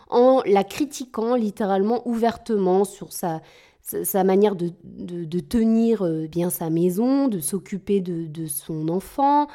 en 0.09 0.41
la 0.47 0.65
critiquant 0.65 1.35
littéralement 1.35 2.07
ouvertement 2.09 2.85
sur 2.85 3.13
sa, 3.13 3.43
sa 4.05 4.25
manière 4.25 4.55
de, 4.55 4.73
de, 4.85 5.41
tenir 5.41 6.05
euh, 6.05 6.27
bien 6.27 6.51
sa 6.51 6.71
maison, 6.71 7.29
de 7.29 7.41
s'occuper 7.41 8.01
de, 8.01 8.47
son 8.47 8.89
enfant, 8.89 9.47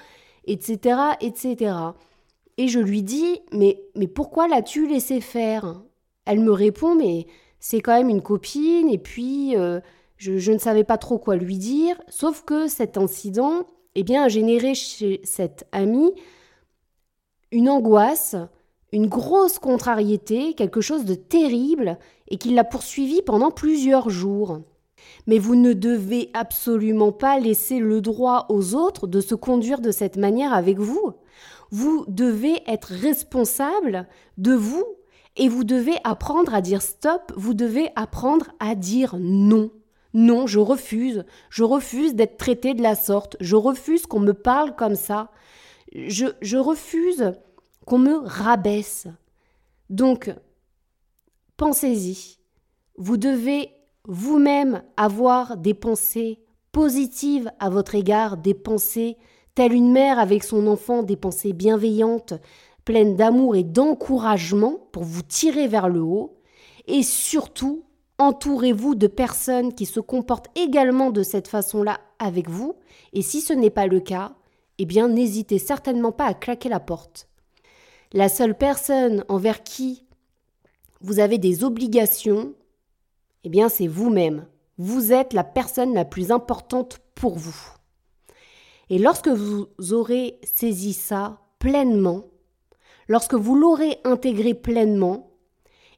etc., 0.46 0.98
etc. 1.22 1.76
Et 2.58 2.68
je 2.68 2.80
lui 2.80 3.04
dis, 3.04 3.42
mais, 3.52 3.84
mais 3.96 4.08
pourquoi 4.08 4.48
l'as-tu 4.48 4.88
laissé 4.88 5.22
faire? 5.22 5.82
Elle 6.26 6.40
me 6.40 6.52
répond, 6.52 6.96
mais 6.96 7.28
c'est 7.60 7.82
quand 7.82 7.96
même 7.96 8.10
une 8.10 8.22
copine, 8.22 8.90
et 8.90 8.98
puis 8.98 9.56
euh, 9.56 9.80
je, 10.18 10.38
je, 10.38 10.52
ne 10.52 10.58
savais 10.58 10.84
pas 10.84 10.98
trop 10.98 11.18
quoi 11.18 11.36
lui 11.36 11.58
dire, 11.58 11.96
sauf 12.10 12.44
que 12.44 12.68
cet 12.68 12.98
incident 12.98 13.66
eh 13.96 14.04
bien, 14.04 14.24
a 14.24 14.30
généré 14.30 14.74
chez 14.74 15.22
cette 15.24 15.68
amie 15.72 16.14
une 17.52 17.70
angoisse, 17.70 18.36
une 18.94 19.08
grosse 19.08 19.58
contrariété, 19.58 20.54
quelque 20.54 20.80
chose 20.80 21.04
de 21.04 21.16
terrible, 21.16 21.98
et 22.30 22.38
qui 22.38 22.54
l'a 22.54 22.64
poursuivi 22.64 23.24
pendant 23.24 23.50
plusieurs 23.50 24.12
jours. 24.12 24.60
Mais 25.26 25.40
vous 25.40 25.56
ne 25.56 25.74
devez 25.74 26.30
absolument 26.34 27.12
pas 27.12 27.40
laisser 27.40 27.80
le 27.80 28.02
droit 28.02 28.46
aux 28.50 28.76
autres 28.76 29.08
de 29.08 29.20
se 29.20 29.34
conduire 29.34 29.82
de 29.82 29.90
cette 29.90 30.16
manière 30.16 30.54
avec 30.54 30.78
vous. 30.78 31.12
Vous 31.72 32.06
devez 32.08 32.62
être 32.68 32.94
responsable 32.94 34.08
de 34.38 34.54
vous 34.54 34.86
et 35.38 35.50
vous 35.50 35.64
devez 35.64 35.96
apprendre 36.04 36.54
à 36.54 36.62
dire 36.62 36.84
stop, 36.84 37.34
vous 37.36 37.56
devez 37.56 37.90
apprendre 37.96 38.52
à 38.60 38.76
dire 38.76 39.16
non. 39.20 39.72
Non, 40.14 40.46
je 40.46 40.60
refuse. 40.60 41.26
Je 41.50 41.64
refuse 41.64 42.14
d'être 42.14 42.38
traité 42.38 42.76
de 42.76 42.84
la 42.84 42.94
sorte. 42.94 43.36
Je 43.40 43.56
refuse 43.56 44.06
qu'on 44.06 44.20
me 44.20 44.34
parle 44.34 44.76
comme 44.76 44.94
ça. 44.94 45.32
Je, 45.96 46.28
je 46.42 46.58
refuse 46.58 47.34
qu'on 47.86 48.00
me 48.00 48.18
rabaisse. 48.26 49.08
Donc, 49.90 50.34
pensez-y. 51.58 52.38
Vous 52.98 53.18
devez 53.18 53.72
vous-même 54.06 54.84
avoir 54.98 55.58
des 55.58 55.74
pensées 55.74 56.40
positives 56.72 57.52
à 57.60 57.70
votre 57.70 57.96
égard, 57.96 58.38
des 58.38 58.54
pensées 58.54 59.18
telle 59.56 59.74
une 59.74 59.92
mère 59.92 60.20
avec 60.20 60.44
son 60.44 60.68
enfant, 60.68 61.04
des 61.04 61.16
pensées 61.16 61.54
bienveillantes, 61.54 62.34
pleines 62.86 63.16
d'amour 63.16 63.56
et 63.56 63.64
d'encouragement 63.64 64.80
pour 64.92 65.04
vous 65.04 65.22
tirer 65.22 65.68
vers 65.68 65.90
le 65.90 66.02
haut, 66.02 66.40
et 66.88 67.04
surtout, 67.04 67.84
entourez-vous 68.18 68.96
de 68.96 69.08
personnes 69.08 69.74
qui 69.74 69.86
se 69.86 70.00
comportent 70.00 70.50
également 70.58 71.12
de 71.12 71.24
cette 71.24 71.48
façon-là 71.48 72.00
avec 72.20 72.50
vous, 72.50 72.74
et 73.14 73.22
si 73.22 73.42
ce 73.42 73.54
n'est 73.54 73.70
pas 73.70 73.88
le 73.88 74.00
cas, 74.00 74.34
eh 74.80 74.86
bien 74.86 75.08
n'hésitez 75.08 75.60
certainement 75.60 76.12
pas 76.12 76.26
à 76.26 76.34
claquer 76.34 76.70
la 76.70 76.80
porte. 76.80 77.28
La 78.16 78.30
seule 78.30 78.56
personne 78.56 79.26
envers 79.28 79.64
qui 79.64 80.06
vous 81.02 81.20
avez 81.20 81.40
des 81.40 81.64
obligations, 81.64 82.54
eh 83.44 83.50
bien 83.50 83.70
c'est 83.70 83.88
vous-même. 83.88 84.46
Vous 84.78 85.12
êtes 85.12 85.34
la 85.34 85.44
personne 85.44 85.96
la 85.96 86.06
plus 86.06 86.32
importante 86.32 87.00
pour 87.16 87.40
vous. 87.40 87.58
Et 88.92 89.00
lorsque 89.00 89.30
vous 89.30 89.68
aurez 89.92 90.40
saisi 90.44 90.94
ça 90.94 91.40
pleinement, 91.58 92.26
lorsque 93.08 93.34
vous 93.34 93.56
l'aurez 93.56 93.98
intégré 94.04 94.54
pleinement, 94.54 95.32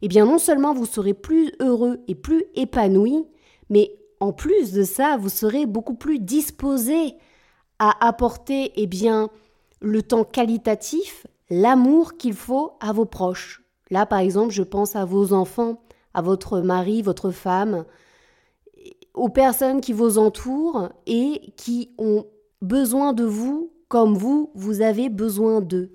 eh 0.02 0.08
bien 0.08 0.26
non 0.26 0.38
seulement 0.38 0.74
vous 0.74 0.86
serez 0.86 1.14
plus 1.14 1.52
heureux 1.60 2.02
et 2.08 2.16
plus 2.16 2.46
épanoui, 2.56 3.26
mais 3.70 3.92
en 4.22 4.32
plus 4.32 4.72
de 4.72 4.84
ça, 4.84 5.18
vous 5.18 5.28
serez 5.28 5.66
beaucoup 5.66 5.96
plus 5.96 6.20
disposé 6.20 7.16
à 7.78 8.08
apporter 8.08 8.72
eh 8.78 8.88
bien 8.88 9.30
le 9.82 10.02
temps 10.02 10.24
qualitatif, 10.24 11.28
l'amour 11.50 12.18
qu'il 12.18 12.34
faut 12.34 12.74
à 12.80 12.94
vos 12.94 13.06
proches. 13.06 13.64
Là 13.90 14.06
par 14.06 14.20
exemple, 14.20 14.54
je 14.54 14.64
pense 14.64 14.96
à 14.96 15.06
vos 15.06 15.34
enfants, 15.34 15.82
à 16.14 16.22
votre 16.22 16.60
mari, 16.60 17.02
votre 17.02 17.32
femme, 17.32 17.86
aux 19.14 19.30
personnes 19.30 19.82
qui 19.82 19.94
vous 19.94 20.18
entourent 20.18 20.90
et 21.06 21.54
qui 21.58 21.92
ont 21.98 22.26
besoin 22.62 23.14
de 23.14 23.24
vous 23.24 23.72
comme 23.88 24.18
vous, 24.18 24.52
vous 24.56 24.82
avez 24.82 25.10
besoin 25.10 25.62
d'eux. 25.62 25.92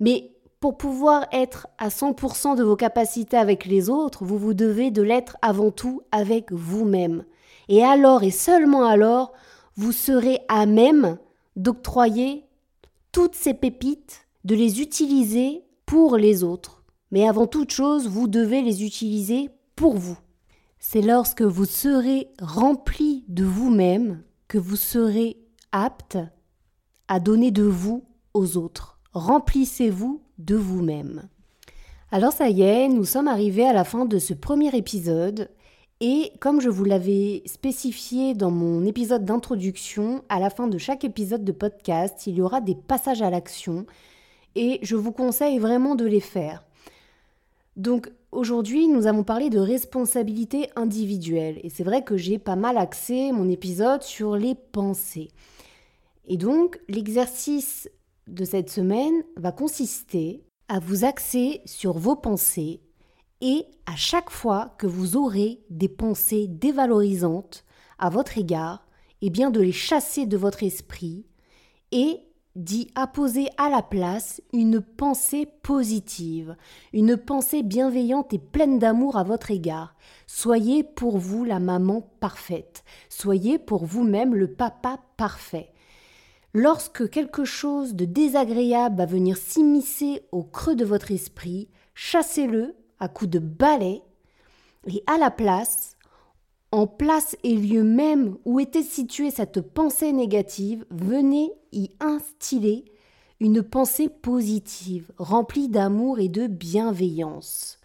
Mais 0.00 0.32
pour 0.60 0.78
pouvoir 0.78 1.26
être 1.32 1.66
à 1.78 1.88
100% 1.88 2.56
de 2.56 2.62
vos 2.62 2.76
capacités 2.76 3.36
avec 3.36 3.66
les 3.66 3.90
autres, 3.90 4.24
vous 4.24 4.38
vous 4.38 4.54
devez 4.54 4.90
de 4.90 5.02
l'être 5.02 5.36
avant 5.42 5.70
tout 5.70 6.02
avec 6.12 6.52
vous-même. 6.52 7.24
Et 7.68 7.82
alors 7.84 8.22
et 8.22 8.30
seulement 8.30 8.84
alors, 8.84 9.32
vous 9.76 9.92
serez 9.92 10.40
à 10.48 10.66
même 10.66 11.18
d'octroyer 11.56 12.44
toutes 13.10 13.34
ces 13.34 13.54
pépites, 13.54 14.26
de 14.44 14.54
les 14.54 14.80
utiliser 14.80 15.62
pour 15.86 16.16
les 16.16 16.44
autres. 16.44 16.82
Mais 17.10 17.28
avant 17.28 17.46
toute 17.46 17.70
chose, 17.70 18.08
vous 18.08 18.26
devez 18.26 18.62
les 18.62 18.84
utiliser 18.84 19.50
pour 19.76 19.96
vous. 19.96 20.18
C'est 20.78 21.02
lorsque 21.02 21.42
vous 21.42 21.64
serez 21.64 22.28
rempli 22.40 23.24
de 23.28 23.44
vous-même 23.44 24.22
que 24.48 24.58
vous 24.58 24.76
serez 24.76 25.38
apte 25.70 26.18
à 27.08 27.20
donner 27.20 27.50
de 27.50 27.62
vous 27.62 28.04
aux 28.34 28.56
autres. 28.56 28.98
Remplissez-vous 29.12 30.22
de 30.38 30.56
vous-même. 30.56 31.28
Alors 32.10 32.32
ça 32.32 32.48
y 32.48 32.62
est, 32.62 32.88
nous 32.88 33.04
sommes 33.04 33.28
arrivés 33.28 33.66
à 33.66 33.72
la 33.72 33.84
fin 33.84 34.04
de 34.04 34.18
ce 34.18 34.34
premier 34.34 34.74
épisode. 34.76 35.50
Et 36.00 36.32
comme 36.40 36.60
je 36.60 36.68
vous 36.68 36.84
l'avais 36.84 37.42
spécifié 37.46 38.34
dans 38.34 38.50
mon 38.50 38.84
épisode 38.84 39.24
d'introduction, 39.24 40.24
à 40.28 40.40
la 40.40 40.50
fin 40.50 40.66
de 40.66 40.78
chaque 40.78 41.04
épisode 41.04 41.44
de 41.44 41.52
podcast, 41.52 42.26
il 42.26 42.34
y 42.34 42.42
aura 42.42 42.60
des 42.60 42.74
passages 42.74 43.22
à 43.22 43.30
l'action 43.30 43.86
et 44.54 44.78
je 44.82 44.96
vous 44.96 45.12
conseille 45.12 45.58
vraiment 45.58 45.94
de 45.94 46.04
les 46.04 46.20
faire. 46.20 46.64
Donc 47.76 48.10
aujourd'hui, 48.32 48.88
nous 48.88 49.06
avons 49.06 49.24
parlé 49.24 49.50
de 49.50 49.58
responsabilité 49.58 50.68
individuelle 50.76 51.58
et 51.62 51.70
c'est 51.70 51.84
vrai 51.84 52.02
que 52.02 52.16
j'ai 52.16 52.38
pas 52.38 52.56
mal 52.56 52.76
axé 52.76 53.32
mon 53.32 53.48
épisode 53.48 54.02
sur 54.02 54.36
les 54.36 54.54
pensées. 54.54 55.28
Et 56.26 56.36
donc, 56.36 56.80
l'exercice 56.88 57.88
de 58.28 58.44
cette 58.44 58.70
semaine 58.70 59.24
va 59.36 59.52
consister 59.52 60.44
à 60.68 60.78
vous 60.78 61.04
axer 61.04 61.60
sur 61.64 61.98
vos 61.98 62.16
pensées 62.16 62.80
et 63.40 63.66
à 63.86 63.96
chaque 63.96 64.30
fois 64.30 64.74
que 64.78 64.86
vous 64.86 65.16
aurez 65.16 65.60
des 65.68 65.88
pensées 65.88 66.46
dévalorisantes 66.46 67.64
à 67.98 68.08
votre 68.08 68.38
égard, 68.38 68.86
eh 69.20 69.30
bien 69.30 69.50
de 69.50 69.60
les 69.60 69.72
chasser 69.72 70.26
de 70.26 70.36
votre 70.36 70.62
esprit 70.62 71.26
et 71.90 72.20
d'y 72.54 72.90
apposer 72.94 73.48
à 73.56 73.70
la 73.70 73.82
place 73.82 74.42
une 74.52 74.80
pensée 74.80 75.46
positive, 75.62 76.56
une 76.92 77.16
pensée 77.16 77.62
bienveillante 77.62 78.34
et 78.34 78.38
pleine 78.38 78.78
d'amour 78.78 79.16
à 79.16 79.24
votre 79.24 79.50
égard. 79.50 79.94
Soyez 80.26 80.82
pour 80.82 81.18
vous 81.18 81.44
la 81.44 81.60
maman 81.60 82.02
parfaite, 82.20 82.84
soyez 83.08 83.58
pour 83.58 83.86
vous-même 83.86 84.34
le 84.34 84.52
papa 84.52 84.98
parfait. 85.16 85.72
Lorsque 86.54 87.08
quelque 87.08 87.44
chose 87.44 87.94
de 87.94 88.04
désagréable 88.04 88.98
va 88.98 89.06
venir 89.06 89.38
s'immiscer 89.38 90.22
au 90.32 90.42
creux 90.42 90.74
de 90.74 90.84
votre 90.84 91.10
esprit, 91.10 91.70
chassez-le 91.94 92.74
à 93.00 93.08
coups 93.08 93.30
de 93.30 93.38
balai 93.38 94.02
et 94.86 95.02
à 95.06 95.16
la 95.16 95.30
place, 95.30 95.96
en 96.72 96.86
place 96.86 97.36
et 97.44 97.54
lieu 97.54 97.84
même 97.84 98.36
où 98.44 98.58
était 98.58 98.82
située 98.82 99.30
cette 99.30 99.60
pensée 99.60 100.12
négative, 100.12 100.84
venez 100.90 101.52
y 101.70 101.90
instiller 102.00 102.86
une 103.40 103.62
pensée 103.62 104.08
positive, 104.08 105.10
remplie 105.18 105.68
d'amour 105.68 106.18
et 106.18 106.28
de 106.28 106.46
bienveillance. 106.46 107.78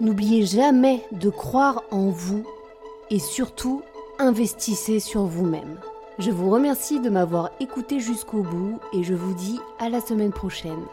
N'oubliez 0.00 0.46
jamais 0.46 1.02
de 1.12 1.28
croire 1.28 1.82
en 1.90 2.10
vous 2.10 2.44
et 3.10 3.18
surtout 3.18 3.82
investissez 4.18 5.00
sur 5.00 5.24
vous-même. 5.24 5.78
Je 6.18 6.30
vous 6.30 6.50
remercie 6.50 7.00
de 7.00 7.10
m'avoir 7.10 7.50
écouté 7.60 7.98
jusqu'au 7.98 8.42
bout 8.42 8.78
et 8.92 9.02
je 9.02 9.14
vous 9.14 9.34
dis 9.34 9.58
à 9.78 9.88
la 9.88 10.00
semaine 10.00 10.32
prochaine. 10.32 10.84